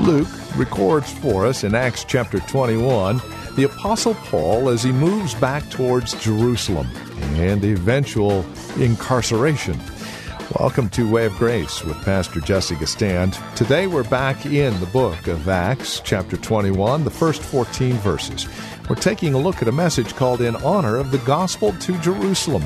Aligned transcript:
Luke 0.00 0.28
records 0.56 1.12
for 1.12 1.46
us 1.46 1.64
in 1.64 1.74
Acts 1.74 2.04
chapter 2.04 2.40
21 2.40 3.20
the 3.56 3.64
Apostle 3.64 4.14
Paul 4.14 4.68
as 4.68 4.82
he 4.82 4.92
moves 4.92 5.34
back 5.34 5.68
towards 5.70 6.14
Jerusalem 6.22 6.88
and 7.34 7.64
eventual 7.64 8.44
incarceration. 8.78 9.78
Welcome 10.58 10.88
to 10.90 11.08
Way 11.08 11.26
of 11.26 11.36
Grace 11.36 11.84
with 11.84 12.04
Pastor 12.04 12.40
Jesse 12.40 12.74
Gistand. 12.74 13.38
Today 13.54 13.86
we're 13.86 14.02
back 14.02 14.46
in 14.46 14.78
the 14.80 14.86
book 14.86 15.28
of 15.28 15.48
Acts, 15.48 16.00
chapter 16.00 16.36
21, 16.36 17.04
the 17.04 17.10
first 17.10 17.40
14 17.40 17.92
verses. 17.98 18.48
We're 18.88 18.96
taking 18.96 19.32
a 19.32 19.38
look 19.38 19.62
at 19.62 19.68
a 19.68 19.72
message 19.72 20.16
called 20.16 20.40
In 20.40 20.56
Honor 20.56 20.96
of 20.96 21.12
the 21.12 21.18
Gospel 21.18 21.72
to 21.74 21.96
Jerusalem. 22.00 22.64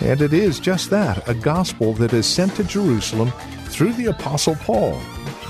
And 0.00 0.20
it 0.20 0.32
is 0.32 0.58
just 0.58 0.90
that 0.90 1.26
a 1.28 1.34
gospel 1.34 1.92
that 1.94 2.12
is 2.12 2.26
sent 2.26 2.56
to 2.56 2.64
Jerusalem 2.64 3.30
through 3.66 3.92
the 3.92 4.06
Apostle 4.06 4.56
Paul. 4.56 5.00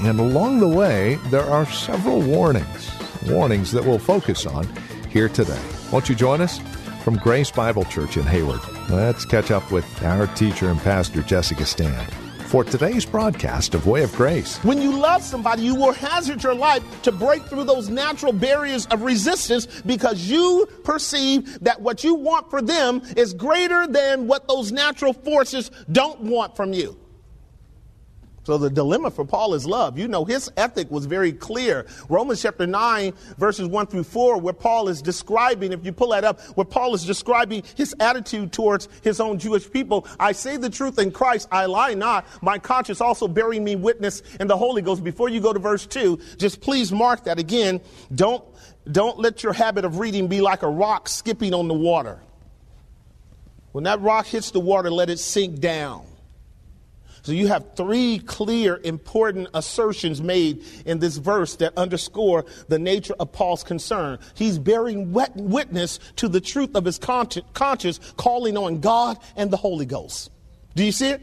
And 0.00 0.20
along 0.20 0.60
the 0.60 0.68
way, 0.68 1.14
there 1.30 1.44
are 1.44 1.64
several 1.64 2.20
warnings, 2.20 2.90
warnings 3.26 3.72
that 3.72 3.84
we'll 3.84 3.98
focus 3.98 4.44
on 4.44 4.68
here 5.08 5.30
today. 5.30 5.62
Won't 5.90 6.10
you 6.10 6.14
join 6.14 6.42
us? 6.42 6.60
From 7.04 7.18
Grace 7.18 7.50
Bible 7.50 7.84
Church 7.84 8.16
in 8.16 8.22
Hayward, 8.22 8.62
let's 8.88 9.26
catch 9.26 9.50
up 9.50 9.70
with 9.70 9.84
our 10.02 10.26
teacher 10.28 10.70
and 10.70 10.80
pastor, 10.80 11.20
Jesse 11.20 11.54
Gistand, 11.54 12.10
for 12.46 12.64
today's 12.64 13.04
broadcast 13.04 13.74
of 13.74 13.86
Way 13.86 14.04
of 14.04 14.12
Grace. 14.14 14.56
When 14.64 14.80
you 14.80 14.96
love 14.96 15.22
somebody, 15.22 15.64
you 15.64 15.74
will 15.74 15.92
hazard 15.92 16.42
your 16.42 16.54
life 16.54 16.82
to 17.02 17.12
break 17.12 17.42
through 17.42 17.64
those 17.64 17.90
natural 17.90 18.32
barriers 18.32 18.86
of 18.86 19.02
resistance 19.02 19.66
because 19.84 20.22
you 20.22 20.66
perceive 20.82 21.62
that 21.62 21.78
what 21.78 22.04
you 22.04 22.14
want 22.14 22.48
for 22.48 22.62
them 22.62 23.02
is 23.18 23.34
greater 23.34 23.86
than 23.86 24.26
what 24.26 24.48
those 24.48 24.72
natural 24.72 25.12
forces 25.12 25.70
don't 25.92 26.20
want 26.20 26.56
from 26.56 26.72
you. 26.72 26.96
So 28.44 28.58
the 28.58 28.68
dilemma 28.68 29.10
for 29.10 29.24
Paul 29.24 29.54
is 29.54 29.64
love. 29.66 29.98
You 29.98 30.06
know, 30.06 30.26
his 30.26 30.50
ethic 30.58 30.90
was 30.90 31.06
very 31.06 31.32
clear. 31.32 31.86
Romans 32.10 32.42
chapter 32.42 32.66
9, 32.66 33.14
verses 33.38 33.66
1 33.66 33.86
through 33.86 34.04
4, 34.04 34.38
where 34.38 34.52
Paul 34.52 34.88
is 34.88 35.00
describing, 35.00 35.72
if 35.72 35.84
you 35.84 35.92
pull 35.92 36.10
that 36.10 36.24
up, 36.24 36.40
where 36.54 36.66
Paul 36.66 36.94
is 36.94 37.06
describing 37.06 37.62
his 37.74 37.94
attitude 38.00 38.52
towards 38.52 38.88
his 39.02 39.18
own 39.18 39.38
Jewish 39.38 39.70
people. 39.70 40.06
I 40.20 40.32
say 40.32 40.58
the 40.58 40.68
truth 40.68 40.98
in 40.98 41.10
Christ, 41.10 41.48
I 41.50 41.64
lie 41.64 41.94
not. 41.94 42.26
My 42.42 42.58
conscience 42.58 43.00
also 43.00 43.26
bearing 43.28 43.64
me 43.64 43.76
witness 43.76 44.22
in 44.38 44.46
the 44.46 44.56
Holy 44.56 44.82
Ghost. 44.82 45.02
Before 45.02 45.30
you 45.30 45.40
go 45.40 45.54
to 45.54 45.58
verse 45.58 45.86
2, 45.86 46.20
just 46.36 46.60
please 46.60 46.92
mark 46.92 47.24
that 47.24 47.38
again. 47.38 47.80
Don't, 48.14 48.44
don't 48.92 49.18
let 49.18 49.42
your 49.42 49.54
habit 49.54 49.86
of 49.86 49.98
reading 49.98 50.28
be 50.28 50.42
like 50.42 50.62
a 50.62 50.68
rock 50.68 51.08
skipping 51.08 51.54
on 51.54 51.66
the 51.66 51.74
water. 51.74 52.20
When 53.72 53.84
that 53.84 54.02
rock 54.02 54.26
hits 54.26 54.50
the 54.50 54.60
water, 54.60 54.90
let 54.90 55.08
it 55.08 55.18
sink 55.18 55.60
down. 55.60 56.04
So 57.24 57.32
you 57.32 57.48
have 57.48 57.74
three 57.74 58.18
clear, 58.18 58.78
important 58.84 59.48
assertions 59.54 60.20
made 60.20 60.62
in 60.84 60.98
this 60.98 61.16
verse 61.16 61.56
that 61.56 61.72
underscore 61.74 62.44
the 62.68 62.78
nature 62.78 63.14
of 63.18 63.32
Paul's 63.32 63.64
concern. 63.64 64.18
He's 64.34 64.58
bearing 64.58 65.10
witness 65.10 66.00
to 66.16 66.28
the 66.28 66.42
truth 66.42 66.76
of 66.76 66.84
his 66.84 66.98
conscience, 66.98 68.12
calling 68.18 68.58
on 68.58 68.80
God 68.80 69.18
and 69.36 69.50
the 69.50 69.56
Holy 69.56 69.86
Ghost. 69.86 70.30
Do 70.74 70.84
you 70.84 70.92
see 70.92 71.08
it? 71.08 71.22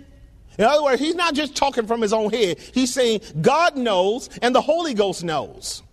In 0.58 0.66
other 0.66 0.82
words, 0.82 1.00
he's 1.00 1.14
not 1.14 1.36
just 1.36 1.56
talking 1.56 1.86
from 1.86 2.02
his 2.02 2.14
own 2.14 2.32
head. 2.32 2.58
He's 2.74 2.92
saying 2.92 3.22
God 3.40 3.78
knows 3.78 4.28
and 4.42 4.56
the 4.56 4.62
Holy 4.62 4.96
Ghost 4.96 5.24
knows. 5.24 5.84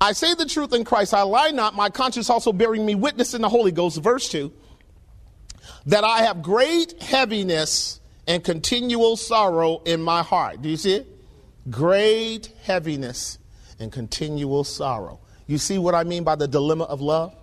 I 0.00 0.14
say 0.14 0.34
the 0.34 0.46
truth 0.46 0.74
in 0.74 0.82
Christ, 0.82 1.14
I 1.14 1.22
lie 1.22 1.52
not, 1.52 1.76
my 1.76 1.90
conscience 1.90 2.28
also 2.28 2.52
bearing 2.52 2.84
me 2.84 2.96
witness 2.96 3.34
in 3.34 3.42
the 3.42 3.48
Holy 3.48 3.70
Ghost, 3.70 4.02
verse 4.02 4.28
2, 4.30 4.52
that 5.86 6.02
I 6.02 6.22
have 6.22 6.42
great 6.42 7.00
heaviness 7.00 7.99
and 8.26 8.42
continual 8.44 9.16
sorrow 9.16 9.82
in 9.84 10.02
my 10.02 10.22
heart. 10.22 10.62
Do 10.62 10.68
you 10.68 10.76
see 10.76 10.94
it? 10.96 11.06
Great 11.70 12.52
heaviness 12.62 13.38
and 13.78 13.92
continual 13.92 14.64
sorrow. 14.64 15.20
You 15.46 15.58
see 15.58 15.78
what 15.78 15.94
I 15.94 16.04
mean 16.04 16.24
by 16.24 16.36
the 16.36 16.48
dilemma 16.48 16.84
of 16.84 17.00
love? 17.00 17.34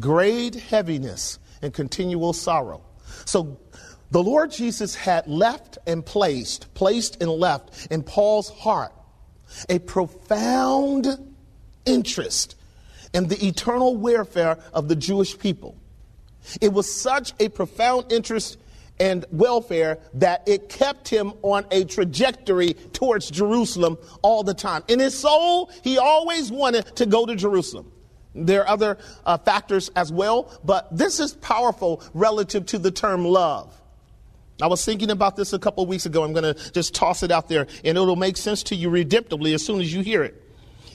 Great 0.00 0.54
heaviness 0.54 1.38
and 1.62 1.72
continual 1.72 2.32
sorrow. 2.32 2.82
So 3.26 3.58
the 4.10 4.22
Lord 4.22 4.50
Jesus 4.50 4.94
had 4.94 5.26
left 5.26 5.78
and 5.86 6.04
placed, 6.04 6.72
placed 6.74 7.20
and 7.20 7.30
left 7.30 7.88
in 7.90 8.02
Paul's 8.02 8.48
heart 8.50 8.92
a 9.68 9.78
profound 9.78 11.06
interest 11.84 12.56
in 13.12 13.28
the 13.28 13.46
eternal 13.46 13.96
welfare 13.96 14.58
of 14.72 14.88
the 14.88 14.96
Jewish 14.96 15.38
people. 15.38 15.76
It 16.60 16.72
was 16.72 16.92
such 16.92 17.32
a 17.40 17.48
profound 17.48 18.12
interest 18.12 18.58
and 19.00 19.24
welfare 19.30 19.98
that 20.14 20.46
it 20.46 20.68
kept 20.68 21.08
him 21.08 21.32
on 21.42 21.66
a 21.70 21.84
trajectory 21.84 22.74
towards 22.92 23.30
Jerusalem 23.30 23.98
all 24.22 24.42
the 24.42 24.54
time. 24.54 24.82
In 24.88 25.00
his 25.00 25.18
soul, 25.18 25.70
he 25.82 25.98
always 25.98 26.50
wanted 26.52 26.84
to 26.96 27.06
go 27.06 27.26
to 27.26 27.34
Jerusalem. 27.34 27.90
There 28.34 28.62
are 28.62 28.68
other 28.68 28.98
uh, 29.24 29.38
factors 29.38 29.90
as 29.94 30.12
well, 30.12 30.58
but 30.64 30.96
this 30.96 31.20
is 31.20 31.34
powerful 31.34 32.02
relative 32.14 32.66
to 32.66 32.78
the 32.78 32.90
term 32.90 33.24
love. 33.24 33.80
I 34.60 34.66
was 34.68 34.84
thinking 34.84 35.10
about 35.10 35.36
this 35.36 35.52
a 35.52 35.58
couple 35.58 35.84
weeks 35.86 36.06
ago. 36.06 36.22
I'm 36.22 36.32
going 36.32 36.54
to 36.54 36.72
just 36.72 36.94
toss 36.94 37.22
it 37.22 37.30
out 37.30 37.48
there, 37.48 37.66
and 37.84 37.98
it'll 37.98 38.16
make 38.16 38.36
sense 38.36 38.62
to 38.64 38.76
you 38.76 38.88
redemptively 38.88 39.54
as 39.54 39.64
soon 39.64 39.80
as 39.80 39.92
you 39.92 40.00
hear 40.00 40.22
it. 40.22 40.40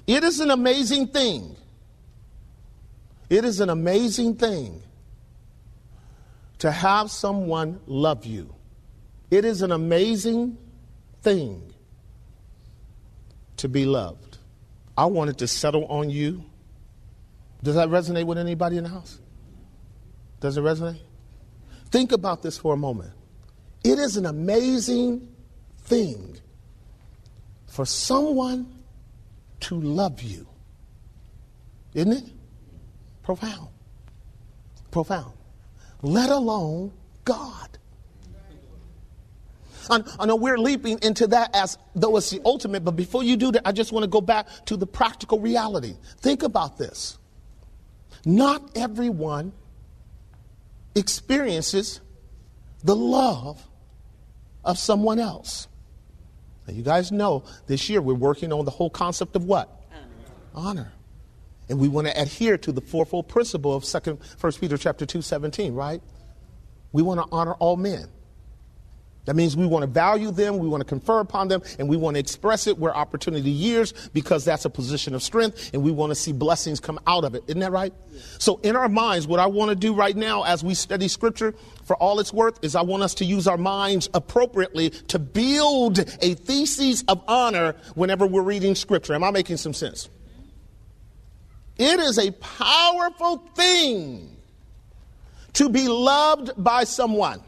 It 0.08 0.24
is 0.24 0.40
an 0.40 0.52
amazing 0.52 1.08
thing. 1.08 1.56
It 3.30 3.46
is 3.46 3.60
an 3.60 3.70
amazing 3.70 4.36
thing 4.36 4.81
to 6.59 6.72
have 6.72 7.09
someone 7.09 7.80
love 7.88 8.25
you. 8.25 8.53
It 9.31 9.46
is 9.46 9.62
an 9.62 9.72
amazing 9.72 10.58
thing 11.22 11.74
to 13.58 13.68
be 13.68 13.86
loved. 13.86 14.38
I 14.98 15.06
wanted 15.06 15.38
to 15.40 15.48
settle 15.48 15.86
on 15.86 16.09
you. 16.09 16.44
Does 17.64 17.75
that 17.75 17.90
resonate 17.90 18.25
with 18.25 18.38
anybody 18.38 18.78
in 18.78 18.84
the 18.84 18.90
house? 18.90 19.19
Does 20.40 20.58
it 20.58 20.62
resonate? 20.62 21.00
Think 21.92 22.12
about 22.12 22.42
this 22.42 22.58
for 22.58 22.74
a 22.74 22.78
moment. 22.78 23.12
It 23.84 23.98
is 24.00 24.18
an 24.18 24.25
amazing 24.25 25.28
thing 25.84 26.38
for 27.68 27.86
someone 27.86 28.74
to 29.62 29.80
love 29.80 30.22
you. 30.22 30.48
Isn't 31.94 32.14
it? 32.14 32.24
Profound. 33.24 33.69
Profound 34.92 35.38
let 36.02 36.30
alone 36.30 36.92
God. 37.26 37.70
I 39.90 40.26
know 40.28 40.36
we're 40.36 40.60
leaping 40.60 41.00
into 41.02 41.26
that 41.28 41.56
as 41.56 41.78
though 41.96 42.16
it's 42.18 42.30
the 42.30 42.42
ultimate, 42.46 42.86
but 42.86 42.92
before 42.92 43.24
you 43.24 43.36
do 43.36 43.51
that, 43.54 43.68
I 43.68 43.72
just 43.72 43.92
want 43.92 44.04
to 44.04 44.07
go 44.07 44.22
back 44.22 44.48
to 44.66 44.78
the 44.78 44.86
practical 44.86 45.40
reality. 45.40 45.96
Think 46.18 46.44
about 46.44 46.78
this. 46.78 47.18
Not 48.24 48.78
everyone 48.78 49.51
experiences 50.94 52.02
the 52.84 52.95
love 52.95 53.68
of 54.63 54.78
someone 54.78 55.19
else. 55.19 55.68
Now, 56.68 56.74
you 56.75 56.84
guys 56.84 57.12
know 57.12 57.44
this 57.66 57.90
year 57.90 58.00
we're 58.02 58.13
working 58.13 58.54
on 58.54 58.66
the 58.66 58.72
whole 58.72 58.92
concept 58.92 59.36
of 59.36 59.45
what? 59.45 59.81
Honor. 60.54 60.81
Honor. 60.81 60.92
And 61.69 61.80
we 61.80 61.88
want 61.88 62.07
to 62.07 62.19
adhere 62.19 62.57
to 62.57 62.71
the 62.71 62.81
fourfold 62.81 63.27
principle 63.27 63.75
of 63.75 63.86
second 63.86 64.19
first 64.38 64.60
Peter 64.60 64.77
chapter 64.77 65.06
2, 65.06 65.21
17, 65.21 65.74
right? 65.74 66.01
We 66.92 67.04
want 67.04 67.19
to 67.19 67.27
honor 67.31 67.54
all 67.54 67.77
men. 67.77 68.10
That 69.25 69.36
means 69.36 69.56
we 69.56 69.68
want 69.68 69.83
to 69.83 69.88
value 69.88 70.31
them, 70.31 70.57
we 70.57 70.68
want 70.68 70.81
to 70.81 70.86
confer 70.86 71.19
upon 71.19 71.50
them, 71.50 71.62
and 71.77 71.88
we 71.88 71.98
want 71.98 72.16
to 72.16 72.19
express 72.19 72.66
it 72.66 72.80
where 72.80 72.95
opportunity 72.95 73.51
years 73.51 73.94
because 74.12 74.44
that's 74.44 74.66
a 74.66 74.71
position 74.71 75.13
of 75.13 75.21
strength, 75.21 75.69
and 75.71 75.83
we 75.83 75.92
want 75.92 76.10
to 76.10 76.16
see 76.16 76.31
blessings 76.31 76.80
come 76.80 77.00
out 77.06 77.24
of 77.24 77.36
it. 77.36 77.44
Isn't 77.45 77.60
that 77.60 77.71
right? 77.71 77.94
So, 78.39 78.60
in 78.63 78.75
our 78.75 78.89
minds, 78.89 79.27
what 79.27 79.39
I 79.39 79.45
want 79.45 79.69
to 79.69 79.75
do 79.75 79.94
right 79.94 80.16
now 80.16 80.45
as 80.45 80.63
we 80.63 80.74
study 80.74 81.07
scripture 81.07 81.54
for 81.83 81.95
all 81.98 82.19
it's 82.19 82.33
worth 82.33 82.57
is 82.63 82.75
I 82.75 82.81
want 82.81 83.04
us 83.04 83.13
to 83.16 83.25
use 83.25 83.48
our 83.48 83.57
minds 83.57 84.10
appropriately 84.16 84.89
to 84.89 85.19
build 85.19 86.00
a 86.00 86.33
thesis 86.33 87.04
of 87.07 87.24
honor 87.27 87.75
whenever 87.94 88.25
we're 88.25 88.42
reading 88.42 88.74
scripture. 88.74 89.13
Am 89.13 89.24
I 89.24 89.30
making 89.30 89.57
some 89.57 89.75
sense? 89.75 90.10
It 91.80 92.00
is 92.02 92.20
a 92.20 92.31
powerful 92.31 93.38
thing 93.56 94.36
to 95.54 95.70
be 95.70 95.88
loved 95.88 96.52
by 96.62 96.84
someone. 96.84 97.42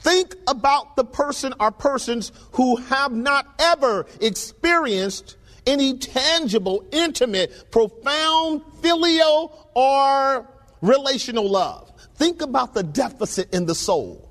Think 0.00 0.34
about 0.48 0.96
the 0.96 1.04
person 1.04 1.54
or 1.60 1.70
persons 1.70 2.32
who 2.52 2.76
have 2.76 3.12
not 3.12 3.46
ever 3.60 4.06
experienced 4.20 5.36
any 5.66 5.98
tangible, 5.98 6.84
intimate, 6.90 7.70
profound 7.70 8.62
filial 8.80 9.70
or 9.74 10.48
relational 10.80 11.48
love. 11.48 11.92
Think 12.16 12.42
about 12.42 12.74
the 12.74 12.82
deficit 12.82 13.54
in 13.54 13.66
the 13.66 13.74
soul. 13.74 14.28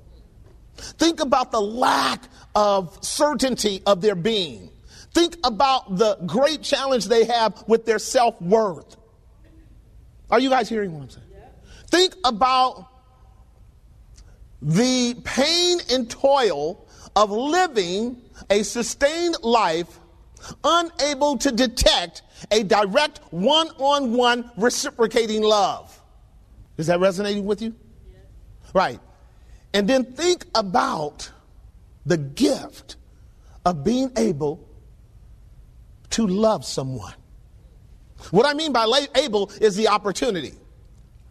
Think 0.76 1.20
about 1.20 1.50
the 1.50 1.60
lack 1.60 2.24
of 2.54 2.98
certainty 3.02 3.82
of 3.86 4.00
their 4.00 4.14
being. 4.14 4.70
Think 5.14 5.36
about 5.44 5.96
the 5.96 6.16
great 6.26 6.62
challenge 6.62 7.06
they 7.06 7.24
have 7.24 7.64
with 7.66 7.86
their 7.86 7.98
self 7.98 8.40
worth. 8.40 8.96
Are 10.30 10.38
you 10.38 10.50
guys 10.50 10.68
hearing 10.68 10.92
what 10.92 11.02
I'm 11.02 11.10
saying? 11.10 11.24
Think 11.90 12.14
about 12.24 12.86
the 14.60 15.14
pain 15.24 15.78
and 15.90 16.10
toil 16.10 16.86
of 17.16 17.30
living 17.30 18.20
a 18.50 18.62
sustained 18.62 19.36
life 19.42 19.98
unable 20.62 21.38
to 21.38 21.50
detect 21.50 22.22
a 22.50 22.62
direct 22.62 23.20
one 23.30 23.68
on 23.78 24.12
one 24.12 24.50
reciprocating 24.56 25.42
love. 25.42 26.00
Is 26.76 26.86
that 26.86 27.00
resonating 27.00 27.44
with 27.44 27.60
you? 27.62 27.74
Yes. 28.12 28.22
Right. 28.74 29.00
And 29.74 29.88
then 29.88 30.04
think 30.04 30.46
about 30.54 31.30
the 32.06 32.16
gift 32.16 32.96
of 33.64 33.82
being 33.82 34.12
able 34.16 34.67
to 36.18 36.26
love 36.26 36.64
someone. 36.64 37.14
What 38.32 38.44
I 38.44 38.52
mean 38.52 38.72
by 38.72 39.06
able 39.14 39.52
is 39.60 39.76
the 39.76 39.86
opportunity. 39.86 40.52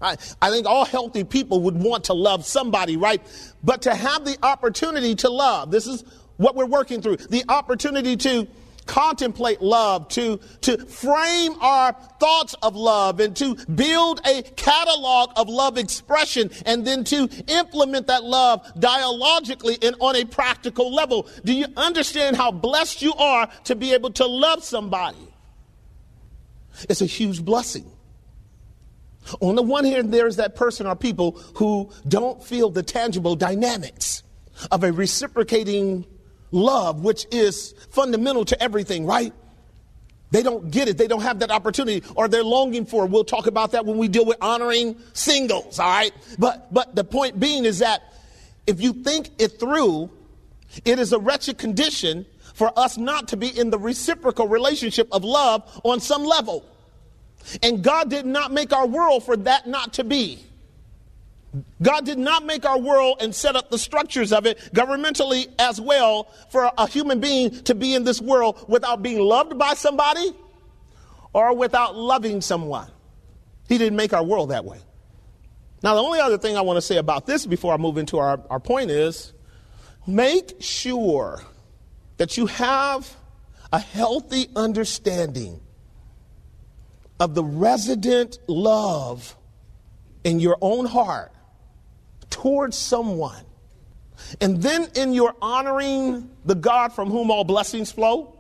I, 0.01 0.15
I 0.41 0.49
think 0.49 0.65
all 0.65 0.85
healthy 0.85 1.25
people 1.25 1.59
would 1.63 1.75
want 1.75 2.05
to 2.05 2.13
love 2.13 2.45
somebody, 2.45 2.95
right? 2.95 3.21
But 3.65 3.81
to 3.81 3.93
have 3.93 4.23
the 4.23 4.37
opportunity 4.41 5.13
to 5.15 5.29
love, 5.29 5.71
this 5.71 5.87
is 5.87 6.05
what 6.37 6.55
we're 6.55 6.67
working 6.67 7.01
through 7.01 7.17
the 7.17 7.43
opportunity 7.49 8.15
to 8.15 8.47
contemplate 8.87 9.61
love, 9.61 10.07
to, 10.09 10.39
to 10.61 10.77
frame 10.85 11.53
our 11.61 11.93
thoughts 12.19 12.55
of 12.63 12.75
love, 12.75 13.19
and 13.19 13.35
to 13.35 13.55
build 13.67 14.21
a 14.25 14.41
catalog 14.41 15.31
of 15.35 15.49
love 15.49 15.77
expression, 15.77 16.49
and 16.65 16.87
then 16.87 17.03
to 17.03 17.29
implement 17.47 18.07
that 18.07 18.23
love 18.23 18.65
dialogically 18.79 19.77
and 19.81 19.95
on 19.99 20.15
a 20.15 20.25
practical 20.25 20.93
level. 20.93 21.27
Do 21.43 21.53
you 21.53 21.67
understand 21.75 22.35
how 22.35 22.51
blessed 22.51 23.01
you 23.01 23.13
are 23.13 23.49
to 23.65 23.75
be 23.75 23.93
able 23.93 24.11
to 24.13 24.25
love 24.25 24.63
somebody? 24.63 25.33
It's 26.89 27.01
a 27.01 27.05
huge 27.05 27.43
blessing. 27.43 27.91
On 29.41 29.55
the 29.55 29.61
one 29.61 29.83
hand, 29.83 30.13
there's 30.13 30.37
that 30.37 30.55
person 30.55 30.87
or 30.87 30.95
people 30.95 31.31
who 31.55 31.89
don't 32.07 32.41
feel 32.43 32.69
the 32.69 32.83
tangible 32.83 33.35
dynamics 33.35 34.23
of 34.71 34.83
a 34.83 34.91
reciprocating 34.91 36.05
love, 36.51 37.03
which 37.03 37.25
is 37.31 37.73
fundamental 37.89 38.45
to 38.45 38.61
everything, 38.61 39.05
right? 39.05 39.33
They 40.31 40.43
don't 40.43 40.69
get 40.69 40.87
it. 40.87 40.97
They 40.97 41.07
don't 41.07 41.21
have 41.21 41.39
that 41.39 41.51
opportunity 41.51 42.05
or 42.15 42.27
they're 42.27 42.43
longing 42.43 42.85
for 42.85 43.05
it. 43.05 43.11
We'll 43.11 43.23
talk 43.23 43.47
about 43.47 43.71
that 43.71 43.85
when 43.85 43.97
we 43.97 44.07
deal 44.07 44.25
with 44.25 44.37
honoring 44.41 44.97
singles, 45.13 45.79
all 45.79 45.89
right? 45.89 46.11
But, 46.37 46.73
but 46.73 46.95
the 46.95 47.03
point 47.03 47.39
being 47.39 47.65
is 47.65 47.79
that 47.79 48.01
if 48.65 48.81
you 48.81 48.91
think 48.91 49.29
it 49.39 49.59
through, 49.59 50.09
it 50.83 50.99
is 50.99 51.13
a 51.13 51.19
wretched 51.19 51.57
condition 51.57 52.25
for 52.53 52.77
us 52.77 52.97
not 52.97 53.29
to 53.29 53.37
be 53.37 53.47
in 53.47 53.69
the 53.69 53.79
reciprocal 53.79 54.47
relationship 54.47 55.07
of 55.11 55.23
love 55.23 55.79
on 55.83 55.99
some 56.01 56.25
level. 56.25 56.65
And 57.63 57.81
God 57.83 58.09
did 58.09 58.25
not 58.25 58.51
make 58.51 58.73
our 58.73 58.85
world 58.85 59.23
for 59.23 59.37
that 59.37 59.67
not 59.67 59.93
to 59.93 60.03
be. 60.03 60.43
God 61.81 62.05
did 62.05 62.17
not 62.17 62.45
make 62.45 62.65
our 62.65 62.77
world 62.77 63.17
and 63.21 63.33
set 63.33 63.55
up 63.55 63.69
the 63.69 63.77
structures 63.77 64.33
of 64.33 64.45
it 64.45 64.57
governmentally 64.73 65.47
as 65.57 65.79
well 65.79 66.25
for 66.49 66.71
a 66.77 66.87
human 66.87 67.19
being 67.19 67.51
to 67.63 67.73
be 67.75 67.95
in 67.95 68.03
this 68.03 68.21
world 68.21 68.65
without 68.67 69.01
being 69.01 69.19
loved 69.19 69.57
by 69.57 69.73
somebody 69.73 70.33
or 71.33 71.55
without 71.55 71.95
loving 71.95 72.41
someone. 72.41 72.89
He 73.69 73.77
didn't 73.77 73.95
make 73.95 74.13
our 74.13 74.23
world 74.23 74.49
that 74.49 74.65
way. 74.65 74.79
Now, 75.83 75.93
the 75.95 76.01
only 76.01 76.19
other 76.19 76.37
thing 76.37 76.57
I 76.57 76.61
want 76.61 76.77
to 76.77 76.81
say 76.81 76.97
about 76.97 77.25
this 77.25 77.45
before 77.45 77.73
I 77.73 77.77
move 77.77 77.97
into 77.97 78.17
our, 78.17 78.41
our 78.49 78.59
point 78.59 78.91
is 78.91 79.33
make 80.05 80.55
sure 80.59 81.41
that 82.17 82.37
you 82.37 82.47
have 82.47 83.15
a 83.71 83.79
healthy 83.79 84.47
understanding 84.55 85.59
of 87.19 87.35
the 87.35 87.43
resident 87.43 88.39
love 88.47 89.35
in 90.23 90.39
your 90.39 90.57
own 90.61 90.85
heart 90.85 91.31
towards 92.29 92.77
someone. 92.77 93.43
And 94.41 94.61
then 94.61 94.89
in 94.95 95.13
your 95.13 95.35
honoring 95.41 96.29
the 96.45 96.55
God 96.55 96.93
from 96.93 97.09
whom 97.09 97.31
all 97.31 97.43
blessings 97.43 97.91
flow, 97.91 98.37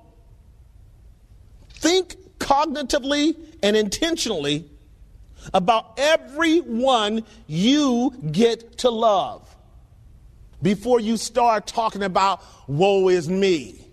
think 1.69 2.15
cognitively 2.39 3.37
and 3.61 3.75
intentionally 3.75 4.69
about 5.53 5.93
everyone 5.97 7.23
you 7.45 8.13
get 8.31 8.79
to 8.79 8.89
love 8.89 9.55
before 10.61 10.99
you 10.99 11.17
start 11.17 11.67
talking 11.67 12.03
about 12.03 12.41
woe 12.67 13.09
is 13.09 13.29
me 13.29 13.86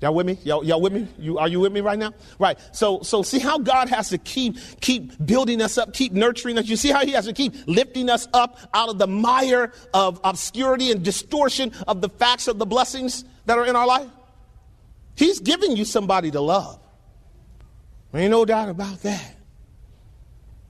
Y'all 0.00 0.12
with 0.12 0.26
me? 0.26 0.38
Y'all, 0.44 0.62
y'all 0.62 0.80
with 0.80 0.92
me? 0.92 1.08
You, 1.18 1.38
are 1.38 1.48
you 1.48 1.58
with 1.58 1.72
me 1.72 1.80
right 1.80 1.98
now? 1.98 2.12
Right. 2.38 2.58
So, 2.72 3.00
so 3.00 3.22
see 3.22 3.38
how 3.38 3.58
God 3.58 3.88
has 3.88 4.10
to 4.10 4.18
keep, 4.18 4.56
keep 4.80 5.24
building 5.24 5.62
us 5.62 5.78
up, 5.78 5.94
keep 5.94 6.12
nurturing 6.12 6.58
us. 6.58 6.66
You 6.66 6.76
see 6.76 6.90
how 6.90 7.04
he 7.04 7.12
has 7.12 7.24
to 7.24 7.32
keep 7.32 7.54
lifting 7.66 8.10
us 8.10 8.28
up 8.34 8.58
out 8.74 8.90
of 8.90 8.98
the 8.98 9.06
mire 9.06 9.72
of 9.94 10.20
obscurity 10.22 10.90
and 10.90 11.02
distortion 11.02 11.72
of 11.88 12.02
the 12.02 12.10
facts 12.10 12.46
of 12.46 12.58
the 12.58 12.66
blessings 12.66 13.24
that 13.46 13.56
are 13.56 13.64
in 13.64 13.74
our 13.74 13.86
life? 13.86 14.10
He's 15.14 15.40
giving 15.40 15.76
you 15.76 15.86
somebody 15.86 16.30
to 16.30 16.42
love. 16.42 16.78
Ain't 18.12 18.30
no 18.30 18.44
doubt 18.44 18.68
about 18.68 19.02
that. 19.02 19.34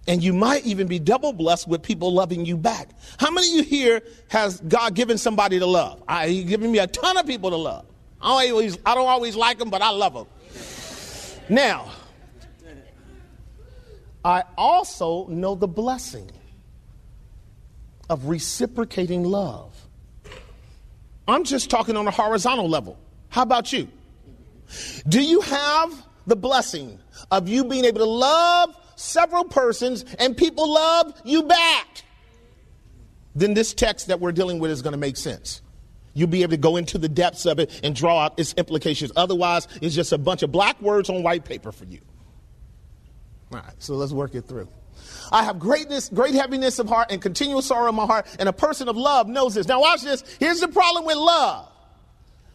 And 0.08 0.22
you 0.22 0.32
might 0.32 0.64
even 0.64 0.86
be 0.86 1.00
double 1.00 1.32
blessed 1.32 1.66
with 1.66 1.82
people 1.82 2.14
loving 2.14 2.46
you 2.46 2.56
back. 2.56 2.90
How 3.18 3.32
many 3.32 3.48
of 3.48 3.54
you 3.56 3.62
here 3.64 4.02
has 4.28 4.60
God 4.60 4.94
given 4.94 5.18
somebody 5.18 5.58
to 5.58 5.66
love? 5.66 6.00
I, 6.06 6.28
he's 6.28 6.44
giving 6.44 6.70
me 6.70 6.78
a 6.78 6.86
ton 6.86 7.16
of 7.16 7.26
people 7.26 7.50
to 7.50 7.56
love. 7.56 7.86
I 8.26 8.30
don't 8.30 8.50
always, 8.50 8.78
I 8.84 8.94
don't 8.96 9.06
always 9.06 9.36
like 9.36 9.58
them, 9.58 9.70
but 9.70 9.82
I 9.82 9.90
love 9.90 10.12
them. 10.12 10.26
Now, 11.48 11.92
I 14.24 14.42
also 14.58 15.28
know 15.28 15.54
the 15.54 15.68
blessing 15.68 16.28
of 18.10 18.26
reciprocating 18.26 19.22
love. 19.22 19.72
I'm 21.28 21.44
just 21.44 21.70
talking 21.70 21.96
on 21.96 22.08
a 22.08 22.10
horizontal 22.10 22.68
level. 22.68 22.98
How 23.28 23.42
about 23.42 23.72
you? 23.72 23.86
Do 25.08 25.22
you 25.22 25.40
have 25.42 26.06
the 26.26 26.34
blessing 26.34 26.98
of 27.30 27.48
you 27.48 27.64
being 27.64 27.84
able 27.84 28.00
to 28.00 28.04
love 28.06 28.76
several 28.96 29.44
persons 29.44 30.04
and 30.18 30.36
people 30.36 30.72
love 30.72 31.14
you 31.24 31.44
back? 31.44 32.02
Then 33.36 33.54
this 33.54 33.72
text 33.72 34.08
that 34.08 34.18
we're 34.18 34.32
dealing 34.32 34.58
with 34.58 34.72
is 34.72 34.82
going 34.82 34.94
to 34.94 34.98
make 34.98 35.16
sense. 35.16 35.62
You'll 36.16 36.28
be 36.28 36.42
able 36.42 36.52
to 36.52 36.56
go 36.56 36.76
into 36.76 36.96
the 36.96 37.10
depths 37.10 37.44
of 37.44 37.58
it 37.58 37.78
and 37.84 37.94
draw 37.94 38.24
out 38.24 38.40
its 38.40 38.54
implications. 38.54 39.12
Otherwise, 39.16 39.68
it's 39.82 39.94
just 39.94 40.12
a 40.12 40.18
bunch 40.18 40.42
of 40.42 40.50
black 40.50 40.80
words 40.80 41.10
on 41.10 41.22
white 41.22 41.44
paper 41.44 41.70
for 41.72 41.84
you. 41.84 42.00
All 43.52 43.58
right, 43.58 43.74
so 43.78 43.96
let's 43.96 44.12
work 44.12 44.34
it 44.34 44.46
through. 44.46 44.66
I 45.30 45.44
have 45.44 45.58
greatness, 45.58 46.08
great 46.08 46.34
heaviness 46.34 46.78
of 46.78 46.88
heart 46.88 47.08
and 47.12 47.20
continual 47.20 47.60
sorrow 47.60 47.90
in 47.90 47.94
my 47.94 48.06
heart, 48.06 48.26
and 48.38 48.48
a 48.48 48.52
person 48.52 48.88
of 48.88 48.96
love 48.96 49.28
knows 49.28 49.54
this. 49.54 49.68
Now, 49.68 49.82
watch 49.82 50.00
this. 50.00 50.24
Here's 50.40 50.60
the 50.60 50.68
problem 50.68 51.04
with 51.04 51.16
love 51.16 51.70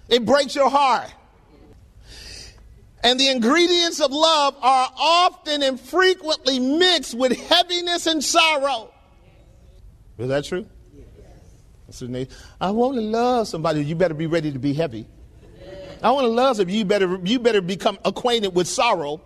it 0.10 0.26
breaks 0.26 0.56
your 0.56 0.70
heart. 0.70 1.14
And 3.04 3.20
the 3.20 3.30
ingredients 3.30 4.00
of 4.00 4.12
love 4.12 4.56
are 4.60 4.92
often 4.98 5.62
and 5.62 5.80
frequently 5.80 6.60
mixed 6.60 7.14
with 7.14 7.34
heaviness 7.34 8.08
and 8.08 8.24
sorrow. 8.24 8.92
Is 10.18 10.30
that 10.30 10.46
true? 10.46 10.66
I 12.60 12.72
want 12.72 12.96
to 12.96 13.02
love 13.02 13.48
somebody. 13.48 13.84
You 13.84 13.96
better 13.96 14.14
be 14.14 14.28
ready 14.28 14.52
to 14.52 14.60
be 14.60 14.74
heavy. 14.74 15.08
I 16.04 16.12
want 16.12 16.26
to 16.26 16.30
love 16.30 16.58
somebody. 16.58 16.78
You 16.78 16.86
better, 16.86 17.20
you 17.24 17.40
better 17.40 17.62
become 17.62 18.00
acquainted 18.06 18.56
with 18.56 18.68
sorrow. 18.68 19.22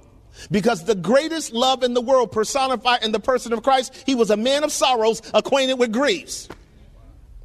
Because 0.51 0.83
the 0.83 0.95
greatest 0.95 1.53
love 1.53 1.83
in 1.83 1.93
the 1.93 2.01
world 2.01 2.31
personified 2.31 3.03
in 3.03 3.11
the 3.11 3.19
person 3.19 3.53
of 3.53 3.63
Christ, 3.63 4.03
he 4.05 4.15
was 4.15 4.31
a 4.31 4.37
man 4.37 4.63
of 4.63 4.71
sorrows, 4.71 5.21
acquainted 5.33 5.75
with 5.75 5.93
griefs. 5.93 6.49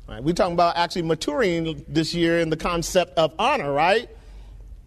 Right, 0.09 0.23
we're 0.23 0.35
talking 0.35 0.55
about 0.55 0.77
actually 0.77 1.03
maturing 1.03 1.85
this 1.87 2.12
year 2.12 2.41
in 2.41 2.50
the 2.50 2.57
concept 2.57 3.17
of 3.17 3.33
honor, 3.39 3.73
right? 3.73 4.11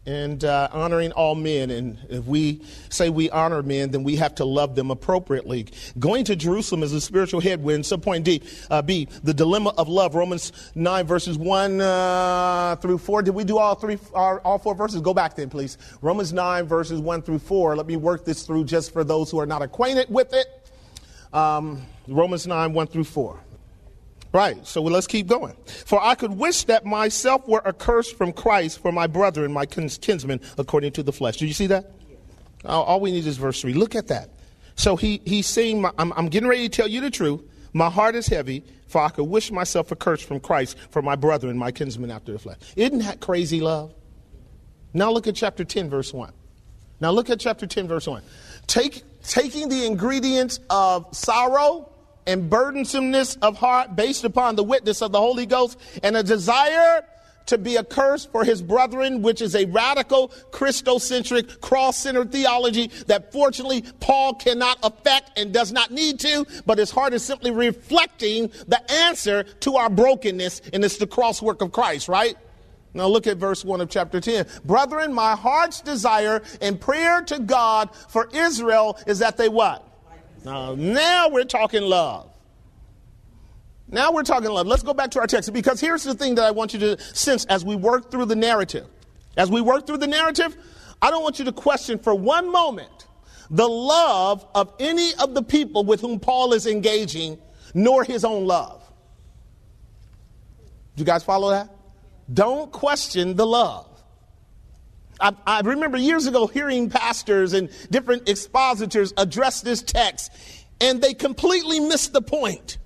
And 0.05 0.43
uh, 0.43 0.67
honoring 0.71 1.11
all 1.13 1.35
men. 1.35 1.71
And 1.71 1.97
if 2.09 2.25
we 2.25 2.61
say 2.89 3.09
we 3.09 3.29
honor 3.29 3.63
men, 3.63 3.91
then 3.91 4.03
we 4.03 4.15
have 4.17 4.35
to 4.35 4.45
love 4.45 4.75
them 4.75 4.91
appropriately. 4.91 5.67
Going 5.97 6.25
to 6.25 6.35
Jerusalem 6.35 6.83
is 6.83 6.93
a 6.93 7.01
spiritual 7.01 7.39
headwind. 7.39 7.83
Subpoint 7.83 8.23
D, 8.23 8.41
uh, 8.69 8.81
B, 8.81 9.07
the 9.23 9.33
dilemma 9.33 9.73
of 9.77 9.87
love. 9.87 10.15
Romans 10.15 10.51
9, 10.75 11.05
verses 11.05 11.37
1 11.37 11.81
uh, 11.81 12.75
through 12.81 12.97
4. 12.97 13.23
Did 13.23 13.35
we 13.35 13.43
do 13.43 13.57
all 13.57 13.75
three, 13.75 13.97
all, 14.13 14.59
four 14.59 14.75
verses? 14.75 15.01
Go 15.01 15.13
back 15.13 15.35
then, 15.35 15.49
please. 15.49 15.77
Romans 16.01 16.33
9, 16.33 16.65
verses 16.65 16.99
1 16.99 17.21
through 17.21 17.39
4. 17.39 17.75
Let 17.75 17.87
me 17.87 17.95
work 17.95 18.25
this 18.25 18.43
through 18.43 18.65
just 18.65 18.91
for 18.91 19.03
those 19.03 19.31
who 19.31 19.39
are 19.39 19.45
not 19.45 19.61
acquainted 19.61 20.07
with 20.09 20.33
it. 20.33 20.47
Um, 21.31 21.81
Romans 22.07 22.45
9, 22.45 22.73
1 22.73 22.87
through 22.87 23.05
4. 23.05 23.39
Right, 24.33 24.65
so 24.65 24.81
let's 24.81 25.05
keep 25.05 25.27
going. 25.27 25.55
For 25.85 26.03
I 26.03 26.15
could 26.15 26.31
wish 26.31 26.63
that 26.63 26.85
myself 26.85 27.47
were 27.47 27.65
accursed 27.67 28.17
from 28.17 28.33
Christ 28.33 28.79
for 28.79 28.91
my 28.91 29.05
brother 29.05 29.45
and 29.45 29.53
my 29.53 29.67
kins- 29.67 29.99
kinsmen 29.99 30.41
according 30.57 30.93
to 30.93 31.03
the 31.03 31.13
flesh. 31.13 31.37
Do 31.37 31.45
you 31.45 31.53
see 31.53 31.67
that? 31.67 31.91
All, 32.65 32.99
we 32.99 33.11
need 33.11 33.27
is 33.27 33.37
verse 33.37 33.61
3. 33.61 33.73
Look 33.73 33.93
at 33.93 34.07
that. 34.07 34.31
So 34.75 34.95
he, 34.95 35.21
he's 35.23 35.45
saying, 35.45 35.85
I'm, 35.99 36.11
I'm 36.13 36.29
getting 36.29 36.49
ready 36.49 36.67
to 36.67 36.75
tell 36.75 36.87
you 36.87 36.99
the 36.99 37.11
truth. 37.11 37.41
My 37.73 37.91
heart 37.91 38.15
is 38.15 38.25
heavy, 38.25 38.63
for 38.87 39.01
I 39.01 39.09
could 39.09 39.25
wish 39.25 39.51
myself 39.51 39.91
accursed 39.91 40.23
from 40.23 40.39
Christ 40.39 40.77
for 40.89 41.03
my 41.03 41.15
brother 41.15 41.49
and 41.49 41.59
my 41.59 41.71
kinsmen 41.71 42.09
after 42.09 42.31
the 42.31 42.39
flesh. 42.39 42.57
Isn't 42.75 42.99
that 42.99 43.19
crazy 43.19 43.61
love? 43.61 43.93
Now 44.93 45.11
look 45.11 45.27
at 45.27 45.35
chapter 45.35 45.63
10, 45.63 45.91
verse 45.91 46.11
1. 46.11 46.31
Now 46.99 47.11
look 47.11 47.29
at 47.29 47.39
chapter 47.39 47.67
10, 47.67 47.87
verse 47.87 48.07
1. 48.07 48.23
Take, 48.65 49.03
taking 49.23 49.69
the 49.69 49.85
ingredients 49.85 50.59
of 50.71 51.15
sorrow 51.15 51.92
and 52.25 52.49
burdensomeness 52.49 53.37
of 53.41 53.57
heart 53.57 53.95
based 53.95 54.23
upon 54.23 54.55
the 54.55 54.63
witness 54.63 55.01
of 55.01 55.11
the 55.11 55.19
Holy 55.19 55.45
Ghost 55.45 55.79
and 56.01 56.15
a 56.15 56.23
desire 56.23 57.03
to 57.45 57.57
be 57.57 57.77
accursed 57.77 58.31
for 58.31 58.43
his 58.43 58.61
brethren, 58.61 59.21
which 59.21 59.41
is 59.41 59.55
a 59.55 59.65
radical 59.65 60.29
Christocentric 60.51 61.59
cross-centered 61.61 62.31
theology 62.31 62.87
that 63.07 63.31
fortunately 63.31 63.83
Paul 63.99 64.35
cannot 64.35 64.79
affect 64.83 65.37
and 65.37 65.53
does 65.53 65.71
not 65.71 65.91
need 65.91 66.19
to, 66.21 66.45
but 66.65 66.77
his 66.77 66.91
heart 66.91 67.13
is 67.13 67.23
simply 67.23 67.51
reflecting 67.51 68.49
the 68.67 68.81
answer 68.91 69.43
to 69.43 69.75
our 69.75 69.89
brokenness, 69.89 70.61
and 70.71 70.83
it's 70.85 70.97
the 70.97 71.07
cross 71.07 71.41
work 71.41 71.61
of 71.61 71.71
Christ, 71.71 72.07
right? 72.07 72.35
Now 72.93 73.07
look 73.07 73.27
at 73.27 73.37
verse 73.37 73.65
1 73.65 73.81
of 73.81 73.89
chapter 73.89 74.21
10. 74.21 74.45
Brethren, 74.65 75.13
my 75.13 75.35
heart's 75.35 75.81
desire 75.81 76.43
and 76.61 76.79
prayer 76.79 77.23
to 77.23 77.39
God 77.39 77.89
for 78.07 78.29
Israel 78.31 78.97
is 79.07 79.19
that 79.19 79.35
they 79.35 79.49
what? 79.49 79.87
Now, 80.43 80.75
now 80.75 81.29
we're 81.29 81.45
talking 81.45 81.83
love. 81.83 82.29
Now 83.87 84.11
we're 84.11 84.23
talking 84.23 84.49
love. 84.49 84.67
Let's 84.67 84.83
go 84.83 84.93
back 84.93 85.11
to 85.11 85.19
our 85.19 85.27
text 85.27 85.53
because 85.53 85.79
here's 85.79 86.03
the 86.03 86.13
thing 86.15 86.35
that 86.35 86.45
I 86.45 86.51
want 86.51 86.73
you 86.73 86.79
to 86.79 86.99
sense 87.15 87.45
as 87.45 87.63
we 87.63 87.75
work 87.75 88.11
through 88.11 88.25
the 88.25 88.35
narrative. 88.35 88.87
As 89.37 89.49
we 89.49 89.61
work 89.61 89.87
through 89.87 89.97
the 89.97 90.07
narrative, 90.07 90.55
I 91.01 91.11
don't 91.11 91.23
want 91.23 91.39
you 91.39 91.45
to 91.45 91.51
question 91.51 91.99
for 91.99 92.15
one 92.15 92.51
moment 92.51 93.07
the 93.49 93.67
love 93.67 94.45
of 94.55 94.73
any 94.79 95.13
of 95.15 95.33
the 95.33 95.43
people 95.43 95.83
with 95.83 96.01
whom 96.01 96.19
Paul 96.19 96.53
is 96.53 96.65
engaging, 96.65 97.37
nor 97.73 98.03
his 98.03 98.25
own 98.25 98.45
love. 98.45 98.81
Do 100.95 101.01
you 101.01 101.05
guys 101.05 101.23
follow 101.23 101.51
that? 101.51 101.69
Don't 102.33 102.71
question 102.71 103.35
the 103.35 103.45
love. 103.45 103.92
I, 105.19 105.33
I, 105.45 105.59
remember 105.61 105.97
years 105.97 106.27
ago 106.27 106.47
hearing 106.47 106.89
pastors 106.89 107.53
and 107.53 107.69
different 107.89 108.27
expositors 108.27 109.13
address 109.17 109.61
this 109.61 109.81
text, 109.81 110.31
and 110.81 111.01
they 111.01 111.13
completely 111.13 111.79
missed 111.79 112.13
the 112.13 112.21
point. 112.21 112.77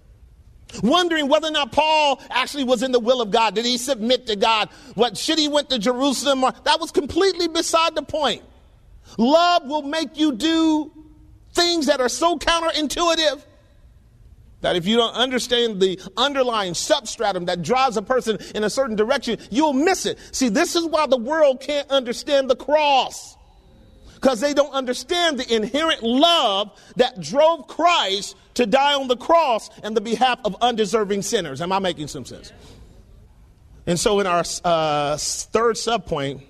Wondering 0.83 1.29
whether 1.29 1.47
or 1.47 1.51
not 1.51 1.71
Paul 1.71 2.21
actually 2.29 2.65
was 2.65 2.83
in 2.83 2.91
the 2.91 2.99
will 2.99 3.21
of 3.21 3.31
God. 3.31 3.55
Did 3.55 3.65
he 3.65 3.77
submit 3.77 4.27
to 4.27 4.35
God? 4.35 4.69
What 4.95 5.17
should 5.17 5.39
he 5.39 5.47
went 5.47 5.69
to 5.69 5.79
Jerusalem? 5.79 6.43
Or, 6.43 6.51
that 6.65 6.79
was 6.79 6.91
completely 6.91 7.47
beside 7.47 7.95
the 7.95 8.03
point. 8.03 8.43
Love 9.17 9.65
will 9.65 9.83
make 9.83 10.17
you 10.17 10.33
do 10.33 10.91
things 11.53 11.85
that 11.85 12.01
are 12.01 12.09
so 12.09 12.37
counterintuitive 12.37 13.41
that 14.61 14.75
if 14.75 14.87
you 14.87 14.97
don't 14.97 15.13
understand 15.13 15.79
the 15.79 15.99
underlying 16.15 16.73
substratum 16.73 17.45
that 17.45 17.61
drives 17.61 17.97
a 17.97 18.01
person 18.01 18.37
in 18.55 18.63
a 18.63 18.69
certain 18.69 18.95
direction, 18.95 19.37
you'll 19.51 19.73
miss 19.73 20.05
it. 20.05 20.17
See, 20.31 20.49
this 20.49 20.75
is 20.75 20.85
why 20.85 21.07
the 21.07 21.17
world 21.17 21.61
can't 21.61 21.89
understand 21.89 22.49
the 22.49 22.55
cross. 22.55 23.35
Because 24.15 24.39
they 24.39 24.55
don't 24.55 24.73
understand 24.73 25.39
the 25.39 25.55
inherent 25.55 26.01
love 26.01 26.71
that 26.95 27.21
drove 27.21 27.67
Christ 27.67 28.35
to 28.55 28.65
die 28.65 28.95
on 28.95 29.07
the 29.07 29.17
cross 29.17 29.69
in 29.83 29.93
the 29.93 30.01
behalf 30.01 30.39
of 30.43 30.55
undeserving 30.59 31.21
sinners. 31.21 31.61
Am 31.61 31.71
I 31.71 31.77
making 31.77 32.07
some 32.07 32.25
sense? 32.25 32.51
And 33.85 33.99
so, 33.99 34.19
in 34.19 34.25
our 34.25 34.43
uh, 34.65 35.17
third 35.17 35.75
subpoint, 35.75 36.41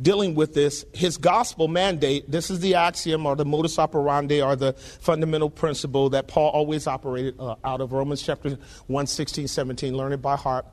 dealing 0.00 0.34
with 0.34 0.54
this, 0.54 0.84
his 0.92 1.16
gospel 1.16 1.68
mandate, 1.68 2.30
this 2.30 2.50
is 2.50 2.60
the 2.60 2.74
axiom 2.74 3.26
or 3.26 3.36
the 3.36 3.44
modus 3.44 3.78
operandi 3.78 4.42
or 4.42 4.56
the 4.56 4.72
fundamental 4.72 5.50
principle 5.50 6.10
that 6.10 6.28
Paul 6.28 6.50
always 6.50 6.86
operated 6.86 7.36
uh, 7.38 7.56
out 7.64 7.80
of 7.80 7.92
Romans 7.92 8.22
chapter 8.22 8.58
1, 8.86 9.06
16, 9.06 9.48
17. 9.48 9.96
Learn 9.96 10.12
it 10.12 10.22
by 10.22 10.36
heart. 10.36 10.66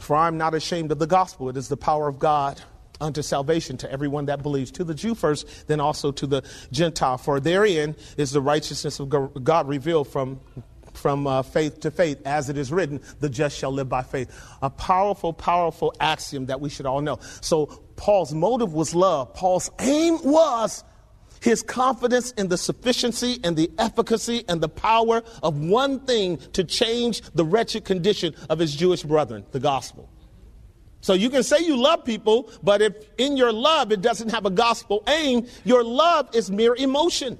For 0.00 0.16
I 0.16 0.28
am 0.28 0.38
not 0.38 0.54
ashamed 0.54 0.92
of 0.92 0.98
the 0.98 1.06
gospel, 1.06 1.48
it 1.48 1.56
is 1.56 1.68
the 1.68 1.76
power 1.76 2.08
of 2.08 2.18
God 2.18 2.60
unto 3.00 3.22
salvation 3.22 3.76
to 3.78 3.90
everyone 3.90 4.26
that 4.26 4.42
believes, 4.42 4.72
to 4.72 4.84
the 4.84 4.94
Jew 4.94 5.14
first, 5.14 5.68
then 5.68 5.80
also 5.80 6.10
to 6.12 6.26
the 6.26 6.42
Gentile. 6.72 7.18
For 7.18 7.38
therein 7.40 7.94
is 8.16 8.32
the 8.32 8.40
righteousness 8.40 8.98
of 8.98 9.08
God 9.44 9.68
revealed 9.68 10.08
from 10.08 10.40
from 10.94 11.28
uh, 11.28 11.42
faith 11.42 11.78
to 11.80 11.92
faith, 11.92 12.20
as 12.26 12.48
it 12.48 12.58
is 12.58 12.72
written, 12.72 13.00
the 13.20 13.28
just 13.28 13.56
shall 13.56 13.70
live 13.70 13.88
by 13.88 14.02
faith. 14.02 14.34
A 14.62 14.68
powerful, 14.68 15.32
powerful 15.32 15.94
axiom 16.00 16.46
that 16.46 16.60
we 16.60 16.68
should 16.68 16.86
all 16.86 17.00
know. 17.00 17.20
So 17.40 17.84
Paul's 17.98 18.32
motive 18.32 18.72
was 18.72 18.94
love. 18.94 19.34
Paul's 19.34 19.70
aim 19.80 20.18
was 20.22 20.84
his 21.42 21.62
confidence 21.62 22.30
in 22.32 22.48
the 22.48 22.56
sufficiency 22.56 23.38
and 23.44 23.56
the 23.56 23.70
efficacy 23.76 24.44
and 24.48 24.60
the 24.60 24.68
power 24.68 25.22
of 25.42 25.58
one 25.58 26.00
thing 26.00 26.38
to 26.52 26.64
change 26.64 27.20
the 27.34 27.44
wretched 27.44 27.84
condition 27.84 28.34
of 28.48 28.58
his 28.58 28.74
Jewish 28.74 29.02
brethren, 29.02 29.44
the 29.50 29.60
gospel. 29.60 30.08
So 31.00 31.12
you 31.12 31.28
can 31.28 31.42
say 31.42 31.58
you 31.58 31.76
love 31.76 32.04
people, 32.04 32.50
but 32.62 32.82
if 32.82 32.94
in 33.18 33.36
your 33.36 33.52
love 33.52 33.92
it 33.92 34.00
doesn't 34.00 34.30
have 34.30 34.46
a 34.46 34.50
gospel 34.50 35.02
aim, 35.08 35.46
your 35.64 35.84
love 35.84 36.34
is 36.34 36.50
mere 36.50 36.74
emotion. 36.76 37.38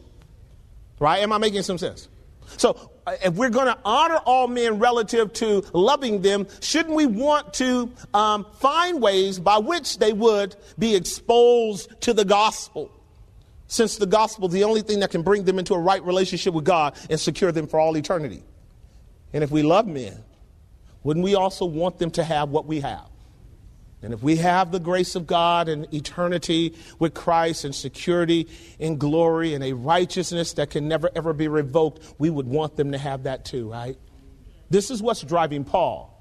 Right? 0.99 1.23
Am 1.23 1.33
I 1.33 1.39
making 1.39 1.63
some 1.63 1.79
sense? 1.79 2.09
So 2.57 2.91
uh, 3.07 3.17
if 3.25 3.35
we're 3.35 3.51
going 3.51 3.67
to 3.67 3.79
honor 3.85 4.17
all 4.25 4.49
men 4.49 4.79
relative 4.79 5.33
to 5.35 5.65
loving 5.73 6.23
them, 6.23 6.47
shouldn't 6.61 6.95
we 6.95 7.07
want 7.07 7.55
to 7.55 7.91
um, 8.15 8.47
find 8.59 9.01
ways 9.01 9.39
by 9.39 9.59
which 9.59 9.99
they 9.99 10.13
would 10.13 10.57
be 10.79 10.95
exposed 10.95 12.01
to 12.03 12.13
the 12.13 12.25
gospel? 12.25 12.91
Since 13.67 13.99
the 13.99 14.07
gospel 14.07 14.49
is 14.49 14.55
the 14.55 14.65
only 14.65 14.81
thing 14.81 15.01
that 15.01 15.11
can 15.11 15.23
bring 15.23 15.45
them 15.45 15.59
into 15.59 15.75
a 15.75 15.79
right 15.79 16.03
relationship 16.03 16.55
with 16.55 16.65
God 16.65 16.97
and 17.11 17.21
secure 17.21 17.53
them 17.53 17.67
for 17.67 17.79
all 17.79 17.97
eternity. 17.97 18.43
And 19.33 19.45
if 19.45 19.51
we 19.51 19.63
love 19.63 19.87
men, 19.87 20.25
wouldn't 21.03 21.23
we 21.23 21.35
also 21.35 21.67
want 21.67 21.99
them 21.99 22.11
to 22.13 22.25
have 22.25 22.49
what 22.49 22.67
we 22.67 22.81
have? 22.81 23.09
And 24.03 24.15
if 24.15 24.23
we 24.23 24.37
have 24.37 24.71
the 24.71 24.79
grace 24.79 25.17
of 25.17 25.27
God 25.27 25.69
and 25.69 25.93
eternity 25.93 26.75
with 26.99 27.15
Christ 27.15 27.65
and 27.65 27.75
security 27.75 28.49
in 28.79 28.97
glory 28.97 29.55
and 29.55 29.65
a 29.65 29.73
righteousness 29.73 30.53
that 30.55 30.71
can 30.71 30.87
never 30.87 31.11
ever 31.17 31.33
be 31.33 31.49
revoked, 31.49 32.15
we 32.19 32.31
would 32.31 32.47
want 32.47 32.77
them 32.77 32.93
to 32.93 32.99
have 32.99 33.25
that 33.25 33.45
too, 33.45 33.71
right? 33.71 33.99
This 34.71 34.91
is 34.91 35.03
what's 35.03 35.23
driving 35.23 35.65
Paul. 35.65 36.15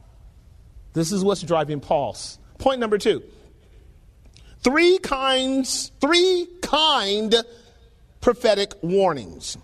This 0.93 1.11
is 1.11 1.23
what's 1.23 1.43
driving 1.43 1.79
Paul's. 1.79 2.39
Point 2.57 2.79
number 2.79 2.97
two. 2.97 3.21
Three 4.63 4.97
kinds, 4.97 5.91
three 6.01 6.47
kind 6.61 7.35
prophetic 8.21 8.73
warnings. 8.81 9.57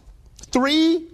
Three 0.52 1.08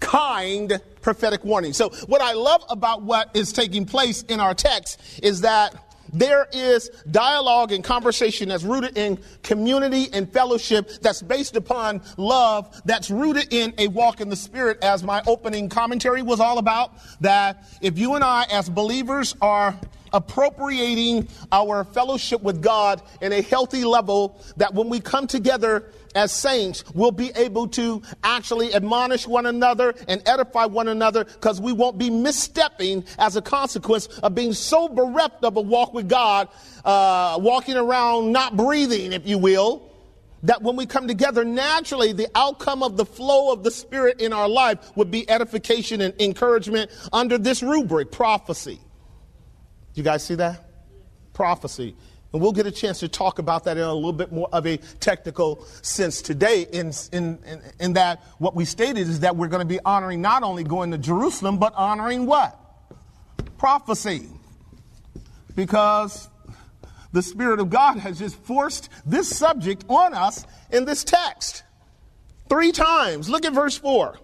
kind 0.00 0.80
prophetic 1.02 1.44
warnings. 1.44 1.76
So 1.76 1.90
what 2.06 2.22
I 2.22 2.32
love 2.32 2.64
about 2.70 3.02
what 3.02 3.30
is 3.34 3.52
taking 3.52 3.84
place 3.84 4.22
in 4.22 4.40
our 4.40 4.54
text 4.54 5.00
is 5.22 5.42
that 5.42 5.74
there 6.12 6.48
is 6.52 6.90
dialogue 7.10 7.72
and 7.72 7.84
conversation 7.84 8.48
that's 8.48 8.64
rooted 8.64 8.96
in 8.96 9.18
community 9.42 10.08
and 10.12 10.30
fellowship 10.32 10.90
that's 11.02 11.22
based 11.22 11.56
upon 11.56 12.02
love 12.16 12.80
that's 12.84 13.10
rooted 13.10 13.52
in 13.52 13.72
a 13.78 13.88
walk 13.88 14.20
in 14.20 14.28
the 14.28 14.36
spirit 14.36 14.78
as 14.82 15.02
my 15.02 15.22
opening 15.26 15.68
commentary 15.68 16.22
was 16.22 16.40
all 16.40 16.58
about 16.58 16.92
that 17.20 17.64
if 17.80 17.98
you 17.98 18.14
and 18.14 18.24
I 18.24 18.46
as 18.50 18.68
believers 18.68 19.34
are 19.40 19.78
appropriating 20.12 21.28
our 21.52 21.84
fellowship 21.84 22.42
with 22.42 22.62
God 22.62 23.02
in 23.20 23.32
a 23.32 23.42
healthy 23.42 23.84
level 23.84 24.42
that 24.56 24.74
when 24.74 24.88
we 24.88 25.00
come 25.00 25.26
together 25.26 25.90
as 26.14 26.32
saints, 26.32 26.84
we'll 26.94 27.12
be 27.12 27.30
able 27.36 27.68
to 27.68 28.02
actually 28.24 28.74
admonish 28.74 29.26
one 29.26 29.46
another 29.46 29.94
and 30.08 30.22
edify 30.26 30.64
one 30.64 30.88
another 30.88 31.24
because 31.24 31.60
we 31.60 31.72
won't 31.72 31.98
be 31.98 32.10
misstepping 32.10 33.06
as 33.18 33.36
a 33.36 33.42
consequence 33.42 34.06
of 34.06 34.34
being 34.34 34.52
so 34.52 34.88
bereft 34.88 35.44
of 35.44 35.56
a 35.56 35.60
walk 35.60 35.94
with 35.94 36.08
God, 36.08 36.48
uh, 36.84 37.38
walking 37.40 37.76
around 37.76 38.32
not 38.32 38.56
breathing, 38.56 39.12
if 39.12 39.26
you 39.26 39.38
will. 39.38 39.86
That 40.44 40.62
when 40.62 40.74
we 40.74 40.86
come 40.86 41.06
together, 41.06 41.44
naturally, 41.44 42.14
the 42.14 42.28
outcome 42.34 42.82
of 42.82 42.96
the 42.96 43.04
flow 43.04 43.52
of 43.52 43.62
the 43.62 43.70
Spirit 43.70 44.22
in 44.22 44.32
our 44.32 44.48
life 44.48 44.78
would 44.96 45.10
be 45.10 45.28
edification 45.28 46.00
and 46.00 46.18
encouragement 46.18 46.90
under 47.12 47.36
this 47.36 47.62
rubric 47.62 48.10
prophecy. 48.10 48.80
You 50.00 50.04
guys 50.04 50.24
see 50.24 50.36
that? 50.36 50.64
Prophecy. 51.34 51.94
And 52.32 52.40
we'll 52.40 52.52
get 52.52 52.66
a 52.66 52.70
chance 52.70 53.00
to 53.00 53.08
talk 53.08 53.38
about 53.38 53.64
that 53.64 53.76
in 53.76 53.82
a 53.82 53.92
little 53.92 54.14
bit 54.14 54.32
more 54.32 54.48
of 54.50 54.66
a 54.66 54.78
technical 54.78 55.62
sense 55.82 56.22
today, 56.22 56.62
in, 56.72 56.94
in, 57.12 57.38
in, 57.44 57.62
in 57.78 57.92
that 57.92 58.24
what 58.38 58.56
we 58.56 58.64
stated 58.64 59.00
is 59.00 59.20
that 59.20 59.36
we're 59.36 59.48
going 59.48 59.60
to 59.60 59.68
be 59.68 59.78
honoring 59.84 60.22
not 60.22 60.42
only 60.42 60.64
going 60.64 60.92
to 60.92 60.96
Jerusalem, 60.96 61.58
but 61.58 61.74
honoring 61.74 62.24
what? 62.24 62.58
Prophecy. 63.58 64.26
Because 65.54 66.30
the 67.12 67.20
Spirit 67.20 67.60
of 67.60 67.68
God 67.68 67.98
has 67.98 68.18
just 68.18 68.36
forced 68.36 68.88
this 69.04 69.28
subject 69.28 69.84
on 69.86 70.14
us 70.14 70.46
in 70.70 70.86
this 70.86 71.04
text. 71.04 71.62
Three 72.48 72.72
times. 72.72 73.28
Look 73.28 73.44
at 73.44 73.52
verse 73.52 73.76
4. 73.76 74.18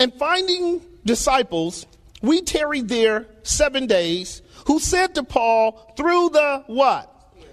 And 0.00 0.12
finding 0.14 0.82
disciples, 1.04 1.86
we 2.20 2.40
tarried 2.40 2.88
there 2.88 3.26
seven 3.42 3.86
days, 3.86 4.42
who 4.66 4.78
said 4.78 5.14
to 5.16 5.24
Paul 5.24 5.92
through 5.96 6.30
the 6.30 6.64
what? 6.66 7.08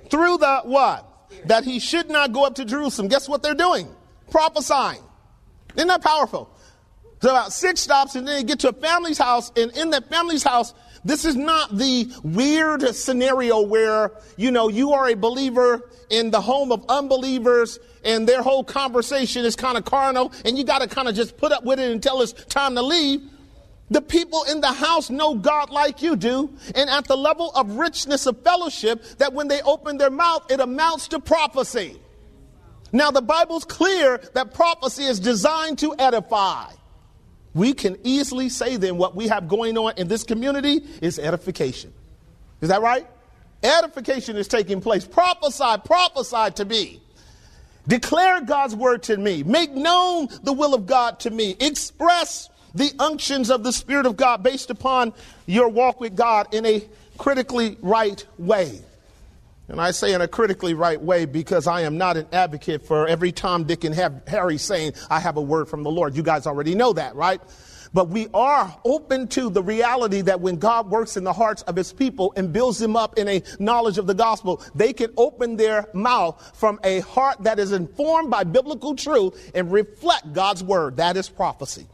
Through 0.10 0.38
the 0.38 0.62
what? 0.64 1.06
That 1.46 1.64
he 1.64 1.80
should 1.80 2.10
not 2.10 2.34
go 2.34 2.46
up 2.46 2.56
to 2.56 2.66
Jerusalem. 2.66 3.08
Guess 3.08 3.30
what 3.30 3.44
they're 3.44 3.54
doing? 3.54 3.88
Prophesying. 4.32 5.02
Isn't 5.76 5.88
that 5.88 6.04
powerful? 6.04 6.50
So 7.22 7.30
about 7.30 7.52
six 7.52 7.82
stops, 7.82 8.16
and 8.16 8.28
then 8.28 8.36
they 8.38 8.44
get 8.44 8.60
to 8.60 8.70
a 8.70 8.74
family's 8.74 9.18
house, 9.18 9.52
and 9.56 9.76
in 9.78 9.90
that 9.90 10.10
family's 10.10 10.44
house, 10.44 10.74
this 11.04 11.26
is 11.26 11.36
not 11.36 11.78
the 11.78 12.12
weird 12.24 12.96
scenario 12.96 13.62
where, 13.62 14.12
you 14.38 14.52
know, 14.52 14.68
you 14.68 14.94
are 14.94 15.10
a 15.10 15.16
believer 15.16 15.90
in 16.10 16.32
the 16.32 16.42
home 16.42 16.72
of 16.72 16.84
unbelievers 16.90 17.80
and 18.04 18.28
their 18.28 18.42
whole 18.42 18.64
conversation 18.64 19.46
is 19.46 19.56
kind 19.56 19.78
of 19.78 19.86
carnal 19.86 20.34
and 20.46 20.58
you 20.58 20.64
got 20.64 20.82
to 20.82 20.88
kind 20.88 21.08
of 21.08 21.16
just 21.16 21.38
put 21.38 21.52
up 21.52 21.64
with 21.64 21.80
it 21.80 21.92
until 21.92 22.22
it's 22.22 22.34
time 22.46 22.76
to 22.76 22.82
leave. 22.82 23.22
The 23.92 24.02
people 24.02 24.44
in 24.44 24.62
the 24.62 24.72
house 24.72 25.10
know 25.10 25.34
God 25.34 25.72
like 25.72 26.02
you 26.02 26.16
do, 26.16 26.54
and 26.76 26.90
at 26.90 27.06
the 27.06 27.18
level 27.18 27.52
of 27.52 27.76
richness 27.76 28.28
of 28.28 28.44
fellowship, 28.44 29.04
that 29.18 29.34
when 29.34 29.48
they 29.48 29.62
open 29.64 29.98
their 29.98 30.12
mouth, 30.12 30.52
it 30.52 30.60
amounts 30.60 31.08
to 31.10 31.20
prophecy. 31.20 32.00
Now, 32.92 33.12
the 33.12 33.22
Bible's 33.22 33.66
clear 33.66 34.20
that 34.34 34.54
prophecy 34.54 35.04
is 35.04 35.20
designed 35.20 35.80
to 35.80 35.96
edify. 35.98 36.72
We 37.54 37.74
can 37.74 37.98
easily 38.04 38.50
say 38.50 38.78
then 38.78 38.98
what 38.98 39.16
we 39.16 39.28
have 39.28 39.48
going 39.48 39.78
on 39.78 39.94
in 39.98 40.08
this 40.08 40.24
community 40.24 40.82
is 41.02 41.18
edification. 41.18 41.94
Is 42.62 42.70
that 42.70 42.82
right? 42.82 43.08
Edification 43.64 44.38
is 44.38 44.48
taking 44.48 44.82
place. 44.82 45.06
Prophesy, 45.06 45.82
prophesy 45.84 46.52
to 46.56 46.66
me. 46.66 47.02
Declare 47.88 48.42
God's 48.42 48.76
word 48.76 49.04
to 49.04 49.18
me. 49.18 49.42
Make 49.42 49.72
known 49.72 50.28
the 50.44 50.54
will 50.54 50.76
of 50.76 50.86
God 50.86 51.20
to 51.22 51.32
me. 51.32 51.56
Express 51.60 52.50
the 52.74 52.92
unctions 53.00 53.50
of 53.50 53.64
the 53.64 53.72
Spirit 53.72 54.06
of 54.06 54.18
God 54.18 54.44
based 54.44 54.70
upon 54.70 55.14
your 55.46 55.70
walk 55.70 56.00
with 56.00 56.16
God 56.16 56.54
in 56.54 56.66
a 56.66 56.84
critically 57.18 57.78
right 57.82 58.26
way. 58.38 58.82
And 59.68 59.80
I 59.80 59.92
say 59.92 60.14
in 60.14 60.22
a 60.22 60.28
critically 60.28 60.74
right 60.74 61.00
way 61.00 61.26
because 61.26 61.68
I 61.68 61.82
am 61.82 61.98
not 61.98 62.18
an 62.18 62.26
advocate 62.32 62.86
for 62.86 63.08
every 63.08 63.32
Tom, 63.32 63.66
Dick, 63.66 63.84
and 63.84 63.94
Harry 64.28 64.58
saying, 64.58 64.94
I 65.12 65.20
have 65.20 65.38
a 65.38 65.42
word 65.42 65.70
from 65.70 65.84
the 65.84 65.92
Lord. 65.92 66.16
You 66.16 66.24
guys 66.24 66.48
already 66.48 66.74
know 66.74 66.94
that, 66.94 67.16
right? 67.16 67.40
But 67.94 68.10
we 68.10 68.28
are 68.34 68.76
open 68.86 69.28
to 69.30 69.50
the 69.50 69.64
reality 69.64 70.22
that 70.22 70.42
when 70.42 70.58
God 70.58 70.90
works 70.90 71.18
in 71.18 71.24
the 71.24 71.34
hearts 71.34 71.62
of 71.64 71.76
his 71.76 71.92
people 71.92 72.34
and 72.36 72.54
builds 72.54 72.80
them 72.80 72.96
up 72.96 73.18
in 73.18 73.28
a 73.28 73.44
knowledge 73.60 73.98
of 73.98 74.08
the 74.08 74.14
gospel, 74.14 74.62
they 74.76 74.94
can 74.94 75.12
open 75.18 75.56
their 75.56 75.88
mouth 75.94 76.52
from 76.56 76.80
a 76.84 77.00
heart 77.02 77.44
that 77.44 77.60
is 77.60 77.72
informed 77.72 78.30
by 78.30 78.44
biblical 78.44 78.96
truth 78.96 79.52
and 79.54 79.72
reflect 79.72 80.34
God's 80.34 80.64
word. 80.64 80.98
That 80.98 81.18
is 81.18 81.30
prophecy. 81.30 81.88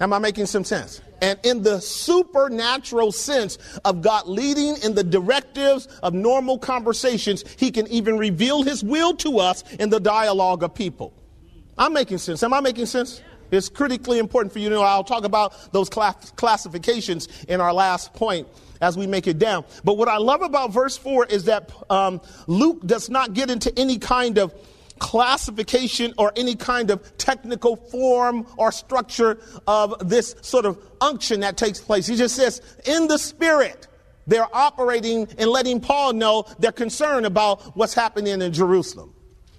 Am 0.00 0.12
I 0.12 0.18
making 0.18 0.46
some 0.46 0.64
sense? 0.64 1.00
And 1.20 1.38
in 1.44 1.62
the 1.62 1.80
supernatural 1.80 3.12
sense 3.12 3.56
of 3.84 4.02
God 4.02 4.26
leading 4.26 4.76
in 4.82 4.94
the 4.94 5.04
directives 5.04 5.86
of 6.02 6.14
normal 6.14 6.58
conversations, 6.58 7.44
He 7.58 7.70
can 7.70 7.86
even 7.88 8.18
reveal 8.18 8.62
His 8.62 8.82
will 8.82 9.14
to 9.16 9.38
us 9.38 9.62
in 9.78 9.90
the 9.90 10.00
dialogue 10.00 10.64
of 10.64 10.74
people. 10.74 11.12
I'm 11.78 11.92
making 11.92 12.18
sense. 12.18 12.42
Am 12.42 12.52
I 12.52 12.60
making 12.60 12.86
sense? 12.86 13.22
It's 13.52 13.68
critically 13.68 14.18
important 14.18 14.52
for 14.52 14.58
you 14.58 14.70
to 14.70 14.74
know. 14.76 14.82
I'll 14.82 15.04
talk 15.04 15.24
about 15.24 15.72
those 15.72 15.88
class- 15.88 16.32
classifications 16.32 17.28
in 17.48 17.60
our 17.60 17.72
last 17.72 18.14
point 18.14 18.48
as 18.80 18.96
we 18.96 19.06
make 19.06 19.26
it 19.26 19.38
down. 19.38 19.64
But 19.84 19.98
what 19.98 20.08
I 20.08 20.16
love 20.16 20.42
about 20.42 20.72
verse 20.72 20.96
4 20.96 21.26
is 21.26 21.44
that 21.44 21.70
um, 21.90 22.20
Luke 22.46 22.84
does 22.84 23.10
not 23.10 23.34
get 23.34 23.50
into 23.50 23.72
any 23.78 23.98
kind 23.98 24.38
of 24.38 24.54
classification 25.02 26.14
or 26.16 26.32
any 26.36 26.54
kind 26.54 26.88
of 26.88 27.18
technical 27.18 27.74
form 27.74 28.46
or 28.56 28.70
structure 28.70 29.40
of 29.66 30.08
this 30.08 30.36
sort 30.42 30.64
of 30.64 30.78
unction 31.00 31.40
that 31.40 31.56
takes 31.56 31.80
place. 31.80 32.06
He 32.06 32.14
just 32.14 32.36
says, 32.36 32.62
in 32.86 33.08
the 33.08 33.18
spirit, 33.18 33.88
they're 34.28 34.46
operating 34.54 35.26
and 35.38 35.50
letting 35.50 35.80
Paul 35.80 36.12
know 36.12 36.44
their 36.60 36.70
concern 36.70 37.24
about 37.24 37.76
what's 37.76 37.94
happening 37.94 38.40
in 38.40 38.52
Jerusalem. 38.52 39.12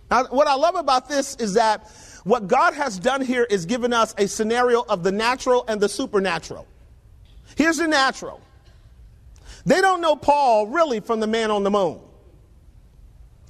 Now, 0.09 0.23
what 0.27 0.47
I 0.47 0.55
love 0.55 0.75
about 0.75 1.09
this 1.09 1.35
is 1.35 1.55
that 1.55 1.91
what 2.23 2.47
God 2.47 2.73
has 2.73 2.97
done 2.97 3.19
here 3.21 3.43
is 3.43 3.65
given 3.65 3.91
us 3.91 4.15
a 4.17 4.29
scenario 4.29 4.83
of 4.83 5.03
the 5.03 5.11
natural 5.11 5.65
and 5.67 5.81
the 5.81 5.89
supernatural. 5.89 6.65
Here's 7.57 7.77
the 7.77 7.87
natural. 7.87 8.39
They 9.65 9.81
don't 9.81 9.99
know 9.99 10.15
Paul 10.15 10.67
really 10.67 11.01
from 11.01 11.19
the 11.19 11.27
man 11.27 11.51
on 11.51 11.63
the 11.63 11.71
moon. 11.71 11.99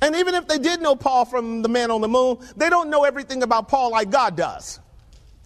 And 0.03 0.17
even 0.17 0.35
if 0.35 0.49
they 0.49 0.57
did 0.57 0.81
know 0.81 0.97
Paul 0.97 1.23
from 1.23 1.61
the 1.61 1.69
man 1.69 1.89
on 1.89 2.01
the 2.01 2.09
moon, 2.09 2.37
they 2.57 2.69
don't 2.69 2.89
know 2.89 3.05
everything 3.05 3.41
about 3.41 3.69
Paul 3.69 3.91
like 3.91 4.09
God 4.09 4.35
does. 4.35 4.81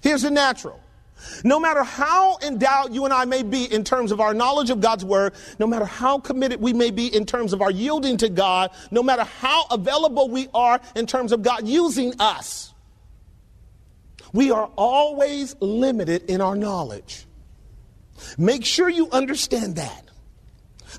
Here's 0.01 0.23
the 0.23 0.31
natural. 0.31 0.81
No 1.43 1.59
matter 1.59 1.83
how 1.83 2.39
endowed 2.41 2.91
you 2.91 3.05
and 3.05 3.13
I 3.13 3.25
may 3.25 3.43
be 3.43 3.71
in 3.71 3.83
terms 3.83 4.11
of 4.11 4.19
our 4.19 4.33
knowledge 4.33 4.71
of 4.71 4.81
God's 4.81 5.05
word, 5.05 5.33
no 5.59 5.67
matter 5.67 5.85
how 5.85 6.17
committed 6.17 6.59
we 6.59 6.73
may 6.73 6.89
be 6.89 7.05
in 7.05 7.23
terms 7.23 7.53
of 7.53 7.61
our 7.61 7.69
yielding 7.69 8.17
to 8.17 8.29
God, 8.29 8.71
no 8.89 9.03
matter 9.03 9.25
how 9.25 9.65
available 9.69 10.27
we 10.27 10.47
are 10.55 10.81
in 10.95 11.05
terms 11.05 11.31
of 11.31 11.43
God 11.43 11.67
using 11.67 12.19
us, 12.19 12.73
we 14.33 14.49
are 14.49 14.71
always 14.75 15.55
limited 15.59 16.31
in 16.31 16.41
our 16.41 16.55
knowledge. 16.55 17.27
Make 18.39 18.65
sure 18.65 18.89
you 18.89 19.07
understand 19.11 19.75
that 19.75 20.06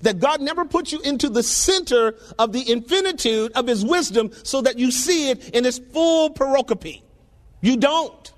that 0.03 0.21
God 0.21 0.41
never 0.41 0.65
puts 0.65 0.93
you 0.93 1.01
into 1.01 1.29
the 1.29 1.43
center 1.43 2.15
of 2.39 2.53
the 2.53 2.71
infinitude 2.71 3.53
of 3.53 3.67
his 3.67 3.85
wisdom 3.85 4.31
so 4.43 4.63
that 4.63 4.79
you 4.79 4.91
see 4.91 5.31
it 5.31 5.51
in 5.51 5.65
its 5.65 5.79
full 5.79 6.31
pericope. 6.31 7.03
You 7.61 7.77
don't. 7.77 8.33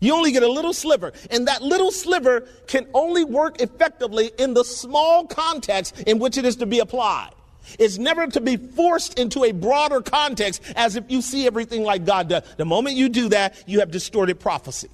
You 0.00 0.14
only 0.14 0.32
get 0.32 0.42
a 0.42 0.50
little 0.50 0.72
sliver, 0.72 1.12
and 1.30 1.46
that 1.46 1.62
little 1.62 1.92
sliver 1.92 2.40
can 2.66 2.88
only 2.92 3.22
work 3.22 3.60
effectively 3.60 4.32
in 4.36 4.52
the 4.52 4.64
small 4.64 5.26
context 5.26 6.00
in 6.02 6.18
which 6.18 6.36
it 6.36 6.44
is 6.44 6.56
to 6.56 6.66
be 6.66 6.80
applied. 6.80 7.30
It's 7.78 7.98
never 7.98 8.26
to 8.26 8.40
be 8.40 8.56
forced 8.56 9.18
into 9.18 9.44
a 9.44 9.52
broader 9.52 10.00
context 10.00 10.60
as 10.74 10.96
if 10.96 11.04
you 11.08 11.22
see 11.22 11.46
everything 11.46 11.84
like 11.84 12.04
God 12.04 12.28
does. 12.28 12.42
The 12.56 12.64
moment 12.64 12.96
you 12.96 13.08
do 13.08 13.28
that, 13.28 13.62
you 13.66 13.78
have 13.78 13.92
distorted 13.92 14.40
prophecy. 14.40 14.88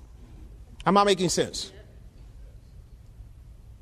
Am 0.84 0.96
I 0.98 1.04
making 1.04 1.30
sense? 1.30 1.72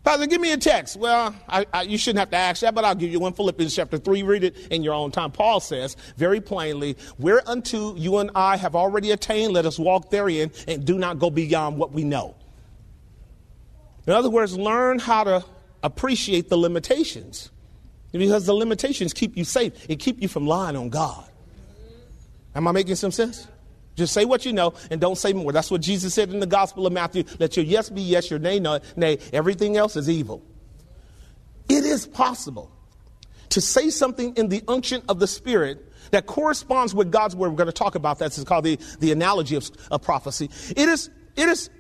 Pastor, 0.07 0.29
give 0.29 0.41
me 0.41 0.53
a 0.53 0.57
text. 0.57 0.97
Well, 0.97 1.35
I, 1.49 1.67
I, 1.73 1.83
you 1.83 1.99
shouldn't 1.99 2.21
have 2.21 2.31
to 2.31 2.37
ask 2.37 2.61
that, 2.61 2.77
but 2.77 2.85
I'll 2.85 2.95
give 2.95 3.11
you 3.11 3.19
one. 3.19 3.33
Philippians 3.33 3.75
chapter 3.75 3.99
3, 3.99 4.23
read 4.23 4.45
it 4.45 4.57
in 4.71 4.85
your 4.85 4.95
own 4.95 5.11
time. 5.11 5.33
Paul 5.33 5.59
says 5.59 5.97
very 6.17 6.41
plainly, 6.41 6.97
Whereunto 7.19 7.97
you 7.97 8.19
and 8.19 8.31
I 8.37 8.57
have 8.57 8.77
already 8.77 9.11
attained, 9.11 9.53
let 9.53 9.67
us 9.67 9.81
walk 9.81 10.11
therein 10.11 10.53
and 10.69 10.85
do 10.85 10.97
not 10.97 11.19
go 11.19 11.29
beyond 11.29 11.77
what 11.77 11.91
we 11.91 12.05
know. 12.05 12.37
In 14.07 14.13
other 14.13 14.31
words, 14.31 14.57
learn 14.57 15.01
how 15.01 15.25
to 15.25 15.45
appreciate 15.83 16.51
the 16.51 16.57
limitations 16.57 17.51
because 18.13 18.47
the 18.47 18.55
limitations 18.55 19.13
keep 19.13 19.37
you 19.37 19.43
safe, 19.43 19.73
it 19.91 19.97
keep 19.97 20.23
you 20.23 20.29
from 20.29 20.47
lying 20.47 20.77
on 20.77 20.89
God. 20.89 21.29
Am 22.55 22.69
I 22.69 22.71
making 22.71 22.95
some 22.95 23.11
sense? 23.11 23.49
Just 23.97 24.13
say 24.13 24.25
what 24.25 24.45
you 24.45 24.53
know 24.53 24.75
and 24.91 25.01
don't 25.01 25.17
say 25.17 25.33
more. 25.33 25.53
That's 25.53 25.71
what 25.71 25.81
Jesus 25.81 26.15
said 26.15 26.31
in 26.31 26.39
the 26.39 26.47
Gospel 26.47 26.87
of 26.87 26.93
Matthew. 26.93 27.25
Let 27.39 27.57
your 27.57 27.65
yes 27.65 27.89
be 27.89 28.03
yes, 28.03 28.31
your 28.31 28.39
nay, 28.39 28.61
no, 28.61 28.79
nay. 28.95 29.19
Everything 29.33 29.77
else 29.77 29.97
is 29.97 30.09
evil. 30.09 30.43
It 31.69 31.85
is 31.85 32.07
possible 32.07 32.71
to 33.49 33.61
say 33.61 33.91
something 33.91 34.35
in 34.37 34.49
the 34.49 34.63
unction 34.69 35.03
of 35.09 35.19
the 35.19 35.27
Spirit 35.27 35.83
that 36.11 36.27
corresponds 36.27 36.95
with 36.95 37.11
God's 37.11 37.35
word. 37.35 37.51
We're 37.51 37.57
going 37.57 37.67
to 37.67 37.73
talk 37.73 37.95
about 37.95 38.19
that. 38.19 38.37
Is 38.37 38.45
called 38.45 38.65
the, 38.65 38.79
the 39.01 39.13
analogy 39.13 39.57
of, 39.57 39.69
of 39.91 40.03
prophecy. 40.03 40.51
It 40.71 40.89
is, 40.89 41.11
it 41.35 41.49
is 41.49 41.71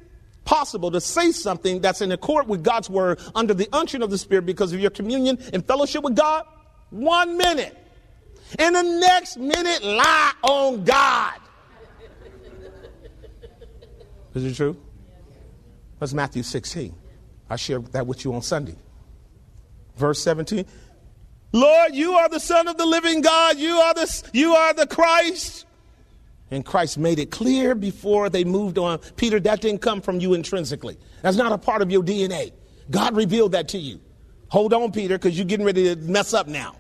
possible 0.45 0.91
to 0.93 1.01
say 1.01 1.33
something 1.33 1.81
that's 1.81 2.01
in 2.01 2.13
accord 2.13 2.49
with 2.49 2.65
God's 2.65 2.89
word 2.89 3.21
under 3.35 3.53
the 3.53 3.69
unction 3.73 4.03
of 4.03 4.11
the 4.11 4.19
Spirit 4.19 4.47
because 4.47 4.73
of 4.73 4.81
your 4.81 4.91
communion 4.91 5.39
and 5.53 5.65
fellowship 5.67 6.03
with 6.03 6.17
God. 6.17 6.45
One 6.91 7.37
minute. 7.37 7.77
And 8.59 8.75
the 8.75 8.83
next 8.83 9.37
minute, 9.37 9.83
lie 9.83 10.33
on 10.43 10.85
God. 10.85 11.35
Is 14.37 14.45
it 14.45 14.55
true? 14.55 14.77
That's 15.99 16.13
Matthew 16.13 16.43
16. 16.43 16.95
I 17.49 17.57
shared 17.57 17.87
that 17.93 18.07
with 18.07 18.23
you 18.23 18.35
on 18.35 18.43
Sunday. 18.43 18.77
Verse 19.97 20.21
17. 20.23 20.67
Lord, 21.53 21.95
you 21.95 22.13
are 22.13 22.29
the 22.29 22.39
Son 22.39 22.69
of 22.69 22.77
the 22.77 22.85
living 22.85 23.23
God. 23.23 23.57
You 23.57 23.77
are 23.77 23.95
the, 23.95 24.31
you 24.35 24.55
are 24.55 24.75
the 24.75 24.87
Christ. 24.87 25.65
And 26.51 26.67
Christ 26.67 26.99
made 26.99 27.19
it 27.19 27.31
clear 27.31 27.75
before 27.75 28.29
they 28.29 28.45
moved 28.45 28.77
on. 28.77 28.99
Peter, 29.17 29.41
that 29.41 29.63
didn't 29.63 29.81
come 29.81 30.03
from 30.03 30.21
you 30.21 30.35
intrinsically. 30.35 30.99
That's 31.23 31.39
not 31.39 31.53
a 31.53 31.59
part 31.59 31.81
of 31.81 31.91
your 31.91 32.03
DNA. 32.03 32.53
God 32.91 33.17
revealed 33.17 33.53
that 33.53 33.69
to 33.69 33.79
you. 33.79 34.01
Hold 34.49 34.75
on, 34.75 34.93
Peter, 34.93 35.17
because 35.17 35.37
you're 35.39 35.47
getting 35.47 35.65
ready 35.65 35.95
to 35.95 35.97
mess 36.03 36.35
up 36.35 36.47
now. 36.47 36.77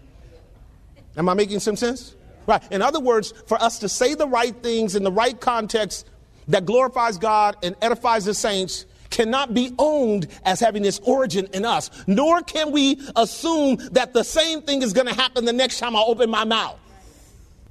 Am 1.16 1.26
I 1.28 1.32
making 1.32 1.60
some 1.60 1.74
sense? 1.74 2.14
Right. 2.46 2.62
In 2.70 2.82
other 2.82 3.00
words, 3.00 3.32
for 3.46 3.60
us 3.62 3.78
to 3.78 3.88
say 3.88 4.14
the 4.14 4.28
right 4.28 4.54
things 4.62 4.94
in 4.94 5.04
the 5.04 5.10
right 5.10 5.40
context 5.40 6.06
that 6.48 6.64
glorifies 6.64 7.18
God 7.18 7.56
and 7.62 7.74
edifies 7.82 8.24
the 8.24 8.34
saints 8.34 8.86
cannot 9.10 9.54
be 9.54 9.72
owned 9.78 10.26
as 10.44 10.60
having 10.60 10.84
its 10.84 10.98
origin 11.00 11.48
in 11.52 11.64
us, 11.64 11.90
nor 12.06 12.42
can 12.42 12.70
we 12.72 13.00
assume 13.14 13.76
that 13.92 14.12
the 14.12 14.22
same 14.22 14.62
thing 14.62 14.82
is 14.82 14.92
going 14.92 15.06
to 15.06 15.14
happen 15.14 15.44
the 15.44 15.52
next 15.52 15.78
time 15.78 15.96
I 15.96 16.00
open 16.00 16.28
my 16.28 16.44
mouth. 16.44 16.78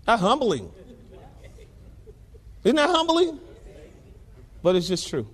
That's 0.05 0.21
humbling. 0.21 0.71
Isn't 2.63 2.75
that 2.77 2.89
humbling? 2.89 3.39
But 4.63 4.75
it's 4.75 4.87
just 4.87 5.07
true. 5.07 5.27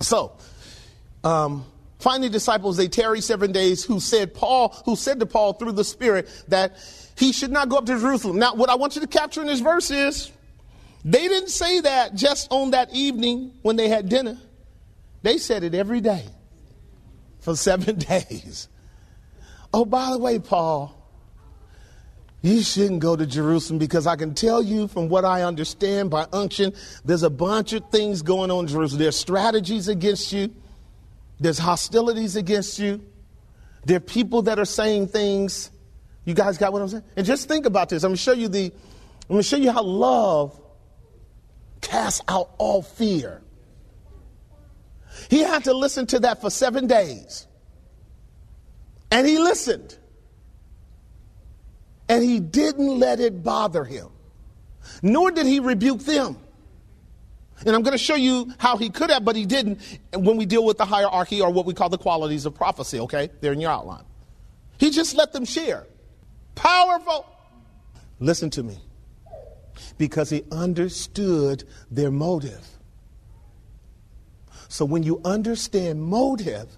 So, 0.00 0.32
um, 1.22 1.66
finally, 1.98 2.30
disciples 2.30 2.78
they 2.78 2.88
tarry 2.88 3.20
seven 3.20 3.52
days. 3.52 3.84
Who 3.84 4.00
said 4.00 4.32
Paul? 4.32 4.74
Who 4.86 4.96
said 4.96 5.20
to 5.20 5.26
Paul 5.26 5.52
through 5.54 5.72
the 5.72 5.84
Spirit 5.84 6.28
that 6.48 6.78
he 7.18 7.32
should 7.32 7.50
not 7.50 7.68
go 7.68 7.76
up 7.76 7.84
to 7.86 7.98
Jerusalem. 7.98 8.38
Now, 8.38 8.54
what 8.54 8.70
I 8.70 8.76
want 8.76 8.94
you 8.94 9.02
to 9.02 9.06
capture 9.06 9.42
in 9.42 9.46
this 9.46 9.60
verse 9.60 9.90
is 9.90 10.32
they 11.04 11.28
didn't 11.28 11.50
say 11.50 11.80
that 11.80 12.14
just 12.14 12.48
on 12.50 12.72
that 12.72 12.92
evening 12.92 13.52
when 13.62 13.76
they 13.76 13.88
had 13.88 14.08
dinner. 14.08 14.38
They 15.22 15.38
said 15.38 15.64
it 15.64 15.74
every 15.74 16.00
day 16.00 16.24
for 17.40 17.56
seven 17.56 17.96
days. 17.96 18.68
Oh, 19.72 19.84
by 19.84 20.10
the 20.10 20.18
way, 20.18 20.38
Paul, 20.38 20.96
you 22.42 22.62
shouldn't 22.62 23.00
go 23.00 23.16
to 23.16 23.26
Jerusalem 23.26 23.78
because 23.78 24.06
I 24.06 24.16
can 24.16 24.34
tell 24.34 24.62
you 24.62 24.88
from 24.88 25.08
what 25.08 25.24
I 25.24 25.42
understand 25.42 26.10
by 26.10 26.26
unction, 26.32 26.72
there's 27.04 27.22
a 27.22 27.30
bunch 27.30 27.72
of 27.72 27.88
things 27.90 28.22
going 28.22 28.50
on 28.50 28.64
in 28.64 28.66
Jerusalem. 28.68 29.00
There's 29.00 29.16
strategies 29.16 29.88
against 29.88 30.32
you, 30.32 30.54
there's 31.38 31.58
hostilities 31.58 32.36
against 32.36 32.78
you, 32.78 33.04
there 33.84 33.98
are 33.98 34.00
people 34.00 34.42
that 34.42 34.58
are 34.58 34.64
saying 34.64 35.08
things 35.08 35.70
you 36.24 36.34
guys 36.34 36.58
got 36.58 36.72
what 36.72 36.82
I'm 36.82 36.88
saying? 36.88 37.04
And 37.16 37.26
just 37.26 37.48
think 37.48 37.66
about 37.66 37.88
this. 37.88 38.04
I'm 38.04 38.10
going 38.10 38.16
to 38.16 38.22
show 38.22 38.32
you 38.32 38.48
the, 38.48 38.72
I'm 39.28 39.36
to 39.36 39.42
show 39.42 39.56
you 39.56 39.72
how 39.72 39.82
love 39.82 40.60
casts 41.90 42.22
out 42.28 42.50
all 42.58 42.82
fear. 42.82 43.42
He 45.28 45.40
had 45.40 45.64
to 45.64 45.74
listen 45.74 46.06
to 46.06 46.20
that 46.20 46.40
for 46.40 46.48
seven 46.48 46.86
days. 46.86 47.46
And 49.10 49.26
he 49.26 49.38
listened. 49.38 49.96
And 52.08 52.22
he 52.22 52.38
didn't 52.38 52.98
let 52.98 53.20
it 53.20 53.42
bother 53.42 53.84
him, 53.84 54.08
nor 55.02 55.30
did 55.30 55.46
he 55.46 55.60
rebuke 55.60 56.00
them. 56.00 56.38
And 57.66 57.76
I'm 57.76 57.82
going 57.82 57.92
to 57.92 58.02
show 58.02 58.14
you 58.14 58.52
how 58.58 58.76
he 58.76 58.88
could 58.88 59.10
have, 59.10 59.24
but 59.24 59.36
he 59.36 59.44
didn't 59.44 59.80
when 60.14 60.36
we 60.36 60.46
deal 60.46 60.64
with 60.64 60.78
the 60.78 60.84
hierarchy 60.84 61.40
or 61.40 61.50
what 61.50 61.66
we 61.66 61.74
call 61.74 61.88
the 61.88 61.98
qualities 61.98 62.46
of 62.46 62.54
prophecy, 62.54 63.00
okay? 63.00 63.30
They're 63.40 63.52
in 63.52 63.60
your 63.60 63.70
outline. 63.70 64.04
He 64.78 64.90
just 64.90 65.16
let 65.16 65.32
them 65.32 65.44
share. 65.44 65.86
Powerful. 66.54 67.26
Listen 68.18 68.48
to 68.50 68.62
me. 68.62 68.78
Because 69.98 70.30
he 70.30 70.44
understood 70.50 71.64
their 71.90 72.10
motive. 72.10 72.66
So 74.68 74.84
when 74.84 75.02
you 75.02 75.20
understand 75.24 76.02
motive, 76.02 76.68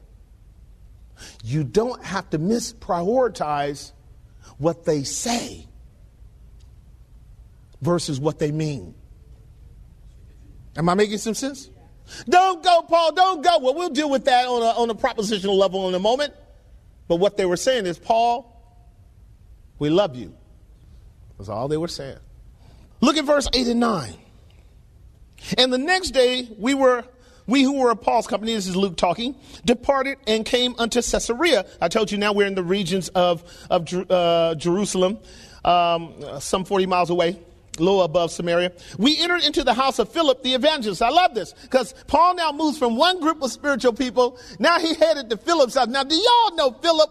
you 1.45 1.63
don't 1.65 2.03
have 2.03 2.31
to 2.31 2.39
misprioritize 2.39 3.93
what 4.59 4.85
they 4.85 5.03
say 5.03 5.67
versus 7.81 8.19
what 8.19 8.39
they 8.39 8.53
mean. 8.53 8.95
Am 10.77 10.89
I 10.89 10.95
making 10.95 11.19
some 11.19 11.35
sense? 11.35 11.69
Don't 12.29 12.63
go, 12.63 12.83
Paul, 12.83 13.13
don't 13.13 13.43
go. 13.43 13.59
Well, 13.59 13.75
we'll 13.75 13.91
deal 13.91 14.11
with 14.11 14.25
that 14.25 14.47
on 14.47 14.63
a, 14.63 14.81
on 14.81 14.91
a 14.91 14.95
propositional 14.95 15.57
level 15.57 15.89
in 15.89 15.95
a 15.95 15.99
moment. 15.99 16.35
But 17.09 17.17
what 17.17 17.37
they 17.37 17.45
were 17.45 17.57
saying 17.57 17.87
is, 17.87 17.99
Paul, 17.99 18.49
we 19.79 19.91
love 19.91 20.17
you. 20.17 20.35
That's 21.37 21.49
all 21.49 21.69
they 21.69 21.77
were 21.77 21.89
saying. 21.89 22.19
Look 23.03 23.19
at 23.19 23.25
verse 23.25 23.49
8 23.53 23.67
and 23.67 23.81
9. 23.81 24.15
And 25.59 25.73
the 25.73 25.79
next 25.79 26.13
day 26.13 26.49
we 26.57 26.73
were 26.73 27.05
we 27.49 27.65
who 27.65 27.81
were 27.81 27.91
of 27.91 28.01
Paul's 28.01 28.29
company, 28.29 28.55
this 28.55 28.69
is 28.69 28.77
Luke 28.77 28.97
talking, 28.97 29.35
departed 29.65 30.19
and 30.29 30.47
came 30.47 30.77
unto 30.79 31.03
Caesarea. 31.03 31.67
I 31.81 31.89
told 31.89 32.13
you 32.13 32.17
now 32.17 32.33
we're 32.33 32.47
in 32.47 32.55
the 32.55 32.63
regions 32.63 33.09
of, 33.09 33.43
of 33.69 33.93
uh, 34.09 34.55
Jerusalem, 34.55 35.19
um, 35.65 36.15
some 36.39 36.65
40 36.65 36.87
miles 36.87 37.11
away, 37.11 37.41
low 37.81 38.03
above 38.03 38.31
Samaria. 38.31 38.71
We 38.97 39.21
entered 39.21 39.43
into 39.43 39.65
the 39.65 39.75
house 39.75 39.99
of 39.99 40.09
Philip 40.09 40.45
the 40.45 40.55
evangelist. 40.55 41.03
I 41.03 41.11
love 41.11 41.35
this 41.35 41.53
because 41.63 41.95
Paul 42.07 42.37
now 42.37 42.53
moves 42.53 42.79
from 42.79 42.97
one 42.97 43.21
group 43.21 43.43
of 43.43 43.51
spiritual 43.51 43.93
people. 43.93 44.39
Now 44.61 44.79
he 44.79 44.95
headed 44.95 45.29
to 45.31 45.37
Philip's 45.37 45.75
house. 45.75 45.89
Now, 45.89 46.05
do 46.05 46.15
y'all 46.15 46.55
know 46.55 46.71
Philip 46.81 47.11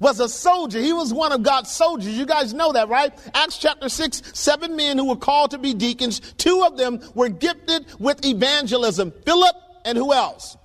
was 0.00 0.20
a 0.20 0.28
soldier. 0.28 0.80
He 0.80 0.92
was 0.92 1.12
one 1.12 1.32
of 1.32 1.42
God's 1.42 1.70
soldiers. 1.70 2.16
You 2.16 2.26
guys 2.26 2.52
know 2.52 2.72
that, 2.72 2.88
right? 2.88 3.12
Acts 3.34 3.58
chapter 3.58 3.88
6, 3.88 4.22
seven 4.34 4.76
men 4.76 4.98
who 4.98 5.06
were 5.06 5.16
called 5.16 5.52
to 5.52 5.58
be 5.58 5.74
deacons. 5.74 6.20
Two 6.38 6.64
of 6.64 6.76
them 6.76 7.00
were 7.14 7.28
gifted 7.28 7.86
with 7.98 8.24
evangelism. 8.24 9.12
Philip 9.24 9.56
and 9.84 9.96
who 9.96 10.12
else? 10.12 10.56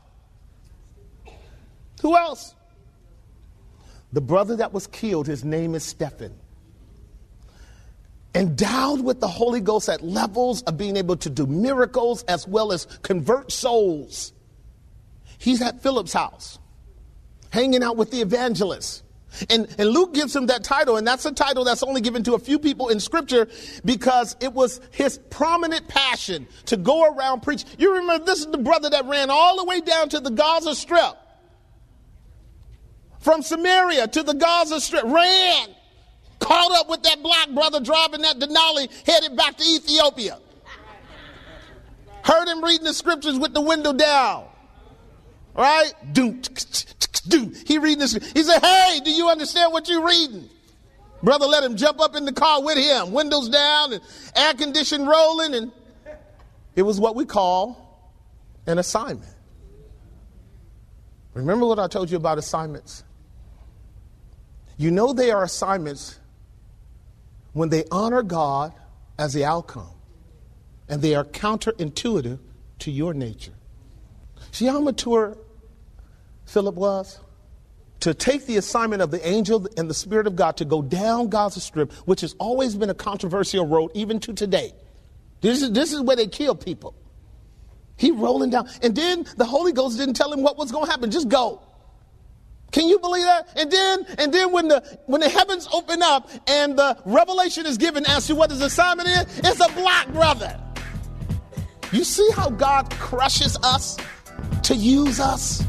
Who 2.01 2.17
else? 2.17 2.55
The 4.13 4.21
brother 4.21 4.57
that 4.57 4.73
was 4.73 4.87
killed, 4.87 5.27
his 5.27 5.45
name 5.45 5.75
is 5.75 5.83
Stephen. 5.83 6.33
Endowed 8.33 9.01
with 9.01 9.19
the 9.19 9.27
Holy 9.27 9.59
Ghost 9.61 9.89
at 9.89 10.01
levels 10.01 10.61
of 10.63 10.77
being 10.77 10.97
able 10.97 11.17
to 11.17 11.29
do 11.29 11.45
miracles 11.45 12.23
as 12.23 12.47
well 12.47 12.71
as 12.71 12.85
convert 13.03 13.51
souls. 13.51 14.33
He's 15.37 15.61
at 15.61 15.81
Philip's 15.81 16.13
house, 16.13 16.59
hanging 17.49 17.83
out 17.83 17.97
with 17.97 18.11
the 18.11 18.21
evangelists. 18.21 19.03
And, 19.49 19.67
and 19.77 19.89
Luke 19.89 20.13
gives 20.13 20.35
him 20.35 20.47
that 20.47 20.63
title, 20.63 20.97
and 20.97 21.07
that's 21.07 21.25
a 21.25 21.31
title 21.31 21.63
that's 21.63 21.83
only 21.83 22.01
given 22.01 22.23
to 22.23 22.33
a 22.33 22.39
few 22.39 22.59
people 22.59 22.89
in 22.89 22.99
Scripture 22.99 23.47
because 23.85 24.35
it 24.39 24.53
was 24.53 24.81
his 24.91 25.17
prominent 25.29 25.87
passion 25.87 26.47
to 26.65 26.77
go 26.77 27.13
around 27.13 27.41
preach. 27.41 27.63
You 27.77 27.95
remember, 27.95 28.25
this 28.25 28.39
is 28.39 28.47
the 28.47 28.57
brother 28.57 28.89
that 28.89 29.05
ran 29.05 29.29
all 29.29 29.57
the 29.57 29.63
way 29.63 29.81
down 29.81 30.09
to 30.09 30.19
the 30.19 30.31
Gaza 30.31 30.75
Strip. 30.75 31.15
From 33.19 33.41
Samaria 33.41 34.07
to 34.07 34.23
the 34.23 34.33
Gaza 34.33 34.81
Strip, 34.81 35.05
ran, 35.05 35.69
caught 36.39 36.71
up 36.79 36.89
with 36.89 37.03
that 37.03 37.21
black 37.23 37.49
brother 37.51 37.79
driving 37.79 38.21
that 38.21 38.39
Denali, 38.39 38.89
headed 39.05 39.37
back 39.37 39.57
to 39.57 39.63
Ethiopia. 39.63 40.39
Heard 42.23 42.47
him 42.47 42.63
reading 42.63 42.85
the 42.85 42.93
scriptures 42.93 43.39
with 43.39 43.53
the 43.53 43.61
window 43.61 43.93
down. 43.93 44.45
Right? 45.55 45.93
Doom, 46.13 46.41
do. 47.21 47.53
He 47.65 47.77
reading 47.77 47.99
this. 47.99 48.13
He 48.13 48.43
said, 48.43 48.59
Hey, 48.61 49.01
do 49.03 49.11
you 49.11 49.29
understand 49.29 49.73
what 49.73 49.87
you're 49.89 50.05
reading? 50.05 50.49
Brother 51.23 51.45
let 51.45 51.63
him 51.63 51.77
jump 51.77 51.99
up 51.99 52.15
in 52.15 52.25
the 52.25 52.33
car 52.33 52.63
with 52.63 52.77
him, 52.77 53.11
windows 53.11 53.49
down 53.49 53.93
and 53.93 54.01
air 54.35 54.53
condition 54.53 55.05
rolling. 55.05 55.53
And 55.53 55.71
it 56.75 56.81
was 56.81 56.99
what 56.99 57.15
we 57.15 57.25
call 57.25 58.11
an 58.65 58.77
assignment. 58.79 59.33
Remember 61.33 61.65
what 61.65 61.79
I 61.79 61.87
told 61.87 62.09
you 62.09 62.17
about 62.17 62.37
assignments? 62.37 63.03
You 64.77 64.91
know 64.91 65.13
they 65.13 65.31
are 65.31 65.43
assignments 65.43 66.19
when 67.53 67.69
they 67.69 67.83
honor 67.91 68.23
God 68.23 68.73
as 69.17 69.33
the 69.33 69.45
outcome 69.45 69.91
and 70.89 71.01
they 71.01 71.15
are 71.15 71.23
counterintuitive 71.23 72.39
to 72.79 72.91
your 72.91 73.13
nature. 73.13 73.53
See 74.51 74.65
how 74.65 74.81
mature 74.81 75.37
Philip 76.51 76.75
was? 76.75 77.17
To 78.01 78.13
take 78.13 78.45
the 78.45 78.57
assignment 78.57 79.01
of 79.01 79.09
the 79.09 79.25
angel 79.25 79.67
and 79.77 79.89
the 79.89 79.93
Spirit 79.93 80.27
of 80.27 80.35
God 80.35 80.57
to 80.57 80.65
go 80.65 80.81
down 80.81 81.29
Gaza 81.29 81.61
Strip, 81.61 81.93
which 82.05 82.21
has 82.21 82.35
always 82.39 82.75
been 82.75 82.89
a 82.89 82.93
controversial 82.93 83.65
road, 83.65 83.91
even 83.93 84.19
to 84.21 84.33
today. 84.33 84.73
This 85.39 85.61
is, 85.61 85.71
this 85.71 85.93
is 85.93 86.01
where 86.01 86.17
they 86.17 86.27
kill 86.27 86.55
people. 86.55 86.93
He 87.95 88.11
rolling 88.11 88.49
down. 88.49 88.67
And 88.81 88.93
then 88.95 89.25
the 89.37 89.45
Holy 89.45 89.71
Ghost 89.71 89.97
didn't 89.97 90.15
tell 90.15 90.33
him 90.33 90.41
what 90.41 90.57
was 90.57 90.73
going 90.73 90.85
to 90.85 90.91
happen. 90.91 91.09
Just 91.09 91.29
go. 91.29 91.61
Can 92.71 92.89
you 92.89 92.99
believe 92.99 93.23
that? 93.23 93.47
And 93.55 93.71
then, 93.71 94.05
and 94.17 94.33
then 94.33 94.51
when 94.51 94.67
the 94.67 94.99
when 95.05 95.21
the 95.21 95.29
heavens 95.29 95.69
open 95.73 96.01
up 96.01 96.29
and 96.47 96.77
the 96.77 96.97
revelation 97.05 97.65
is 97.65 97.77
given 97.77 98.05
as 98.09 98.27
to 98.27 98.35
what 98.35 98.49
his 98.49 98.61
assignment 98.61 99.07
is, 99.07 99.39
it's 99.39 99.59
a 99.59 99.71
black 99.73 100.07
brother. 100.09 100.59
You 101.91 102.03
see 102.03 102.29
how 102.35 102.49
God 102.49 102.89
crushes 102.91 103.57
us 103.63 103.97
to 104.63 104.75
use 104.75 105.19
us? 105.19 105.63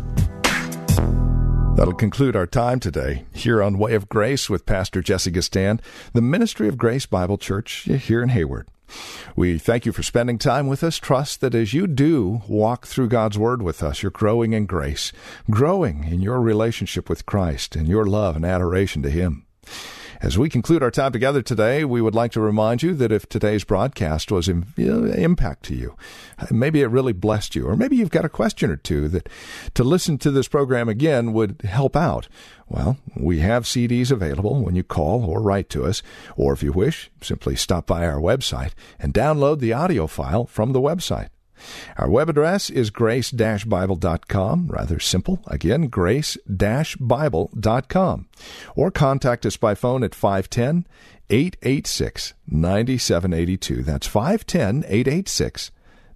That'll 1.74 1.94
conclude 1.94 2.36
our 2.36 2.46
time 2.46 2.80
today 2.80 3.24
here 3.32 3.62
on 3.62 3.78
Way 3.78 3.94
of 3.94 4.08
Grace 4.08 4.50
with 4.50 4.66
Pastor 4.66 5.00
Jesse 5.00 5.32
Gistand, 5.32 5.80
the 6.12 6.20
Ministry 6.20 6.68
of 6.68 6.76
Grace 6.76 7.06
Bible 7.06 7.38
Church 7.38 7.84
here 7.84 8.22
in 8.22 8.28
Hayward. 8.28 8.68
We 9.34 9.58
thank 9.58 9.86
you 9.86 9.92
for 9.92 10.02
spending 10.02 10.36
time 10.36 10.66
with 10.66 10.84
us. 10.84 10.98
Trust 10.98 11.40
that 11.40 11.54
as 11.54 11.72
you 11.72 11.86
do 11.86 12.42
walk 12.46 12.86
through 12.86 13.08
God's 13.08 13.38
Word 13.38 13.62
with 13.62 13.82
us, 13.82 14.02
you're 14.02 14.10
growing 14.10 14.52
in 14.52 14.66
grace, 14.66 15.12
growing 15.50 16.04
in 16.04 16.20
your 16.20 16.40
relationship 16.40 17.08
with 17.08 17.24
Christ 17.26 17.74
and 17.74 17.88
your 17.88 18.04
love 18.04 18.36
and 18.36 18.44
adoration 18.44 19.02
to 19.02 19.10
Him. 19.10 19.46
As 20.22 20.38
we 20.38 20.48
conclude 20.48 20.84
our 20.84 20.90
time 20.92 21.10
together 21.10 21.42
today, 21.42 21.84
we 21.84 22.00
would 22.00 22.14
like 22.14 22.30
to 22.32 22.40
remind 22.40 22.80
you 22.80 22.94
that 22.94 23.10
if 23.10 23.28
today's 23.28 23.64
broadcast 23.64 24.30
was 24.30 24.46
an 24.46 24.72
impact 24.78 25.64
to 25.64 25.74
you, 25.74 25.96
maybe 26.48 26.80
it 26.80 26.86
really 26.86 27.12
blessed 27.12 27.56
you, 27.56 27.66
or 27.66 27.74
maybe 27.74 27.96
you've 27.96 28.10
got 28.10 28.24
a 28.24 28.28
question 28.28 28.70
or 28.70 28.76
two 28.76 29.08
that 29.08 29.28
to 29.74 29.82
listen 29.82 30.18
to 30.18 30.30
this 30.30 30.46
program 30.46 30.88
again 30.88 31.32
would 31.32 31.60
help 31.62 31.96
out. 31.96 32.28
Well, 32.68 32.98
we 33.16 33.40
have 33.40 33.64
CDs 33.64 34.12
available 34.12 34.62
when 34.62 34.76
you 34.76 34.84
call 34.84 35.24
or 35.24 35.42
write 35.42 35.68
to 35.70 35.84
us, 35.84 36.04
or 36.36 36.52
if 36.52 36.62
you 36.62 36.70
wish, 36.70 37.10
simply 37.20 37.56
stop 37.56 37.84
by 37.88 38.06
our 38.06 38.20
website 38.20 38.74
and 39.00 39.12
download 39.12 39.58
the 39.58 39.72
audio 39.72 40.06
file 40.06 40.46
from 40.46 40.72
the 40.72 40.80
website. 40.80 41.30
Our 41.96 42.10
web 42.10 42.28
address 42.28 42.68
is 42.70 42.90
grace-bible.com. 42.90 44.66
Rather 44.68 44.98
simple. 44.98 45.42
Again, 45.46 45.86
grace-bible.com. 45.88 48.28
Or 48.74 48.90
contact 48.90 49.46
us 49.46 49.56
by 49.56 49.74
phone 49.74 50.04
at 50.04 50.14
510 50.14 50.86
886 51.30 52.34
9782. 52.46 53.82
That's 53.82 54.06
510 54.06 54.84
886 54.86 55.70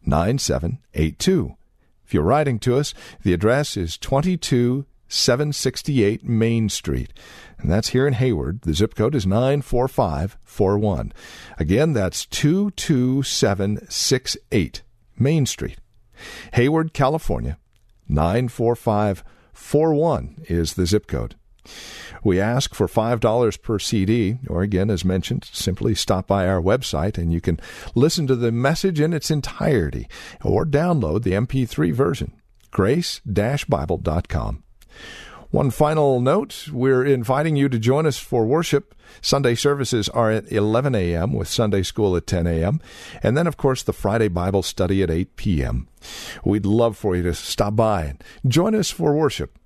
9782. 0.05 1.57
If 2.05 2.13
you're 2.15 2.23
writing 2.23 2.61
to 2.61 2.77
us, 2.77 2.95
the 3.23 3.33
address 3.33 3.77
is 3.77 3.99
22768 3.99 6.25
Main 6.25 6.69
Street. 6.69 7.13
And 7.59 7.69
that's 7.71 7.89
here 7.89 8.07
in 8.07 8.13
Hayward. 8.15 8.63
The 8.63 8.73
zip 8.75 8.95
code 8.95 9.17
is 9.17 9.27
94541. 9.27 11.13
Again, 11.59 11.93
that's 11.95 12.27
22768 12.27 14.83
Main 15.19 15.47
Street. 15.47 15.79
Hayward, 16.55 16.93
California, 16.93 17.59
94541 18.09 20.45
is 20.49 20.75
the 20.75 20.87
zip 20.87 21.07
code. 21.07 21.37
We 22.23 22.41
ask 22.41 22.75
for 22.75 22.87
$5 22.87 23.63
per 23.63 23.79
CD, 23.79 24.39
or 24.49 24.63
again, 24.63 24.91
as 24.91 25.05
mentioned, 25.05 25.49
simply 25.53 25.95
stop 25.95 26.27
by 26.27 26.47
our 26.47 26.63
website 26.63 27.19
and 27.19 27.33
you 27.33 27.41
can 27.41 27.61
listen 27.95 28.27
to 28.29 28.37
the 28.37 28.53
message 28.53 29.01
in 29.01 29.13
its 29.13 29.31
entirety 29.31 30.09
or 30.43 30.65
download 30.65 31.23
the 31.23 31.33
MP3 31.33 31.93
version. 31.93 32.33
grace-bible.com. 32.71 34.63
One 35.51 35.71
final 35.71 36.21
note 36.21 36.69
we're 36.73 37.05
inviting 37.05 37.57
you 37.57 37.69
to 37.69 37.79
join 37.79 38.07
us 38.07 38.19
for 38.19 38.45
worship. 38.45 38.95
Sunday 39.21 39.55
services 39.55 40.09
are 40.09 40.31
at 40.31 40.51
11 40.51 40.95
a.m., 40.95 41.33
with 41.33 41.49
Sunday 41.49 41.83
school 41.83 42.17
at 42.17 42.27
10 42.27 42.47
a.m., 42.47 42.81
and 43.23 43.37
then, 43.37 43.47
of 43.47 43.57
course, 43.57 43.83
the 43.83 43.93
Friday 43.93 44.29
Bible 44.29 44.63
study 44.63 45.03
at 45.03 45.11
8 45.11 45.37
p.m. 45.37 45.89
We'd 46.45 46.67
love 46.67 46.97
for 46.97 47.15
you 47.15 47.23
to 47.23 47.35
stop 47.35 47.77
by 47.77 48.05
and 48.05 48.25
join 48.47 48.75
us 48.75 48.91
for 48.91 49.15
worship 49.15 49.57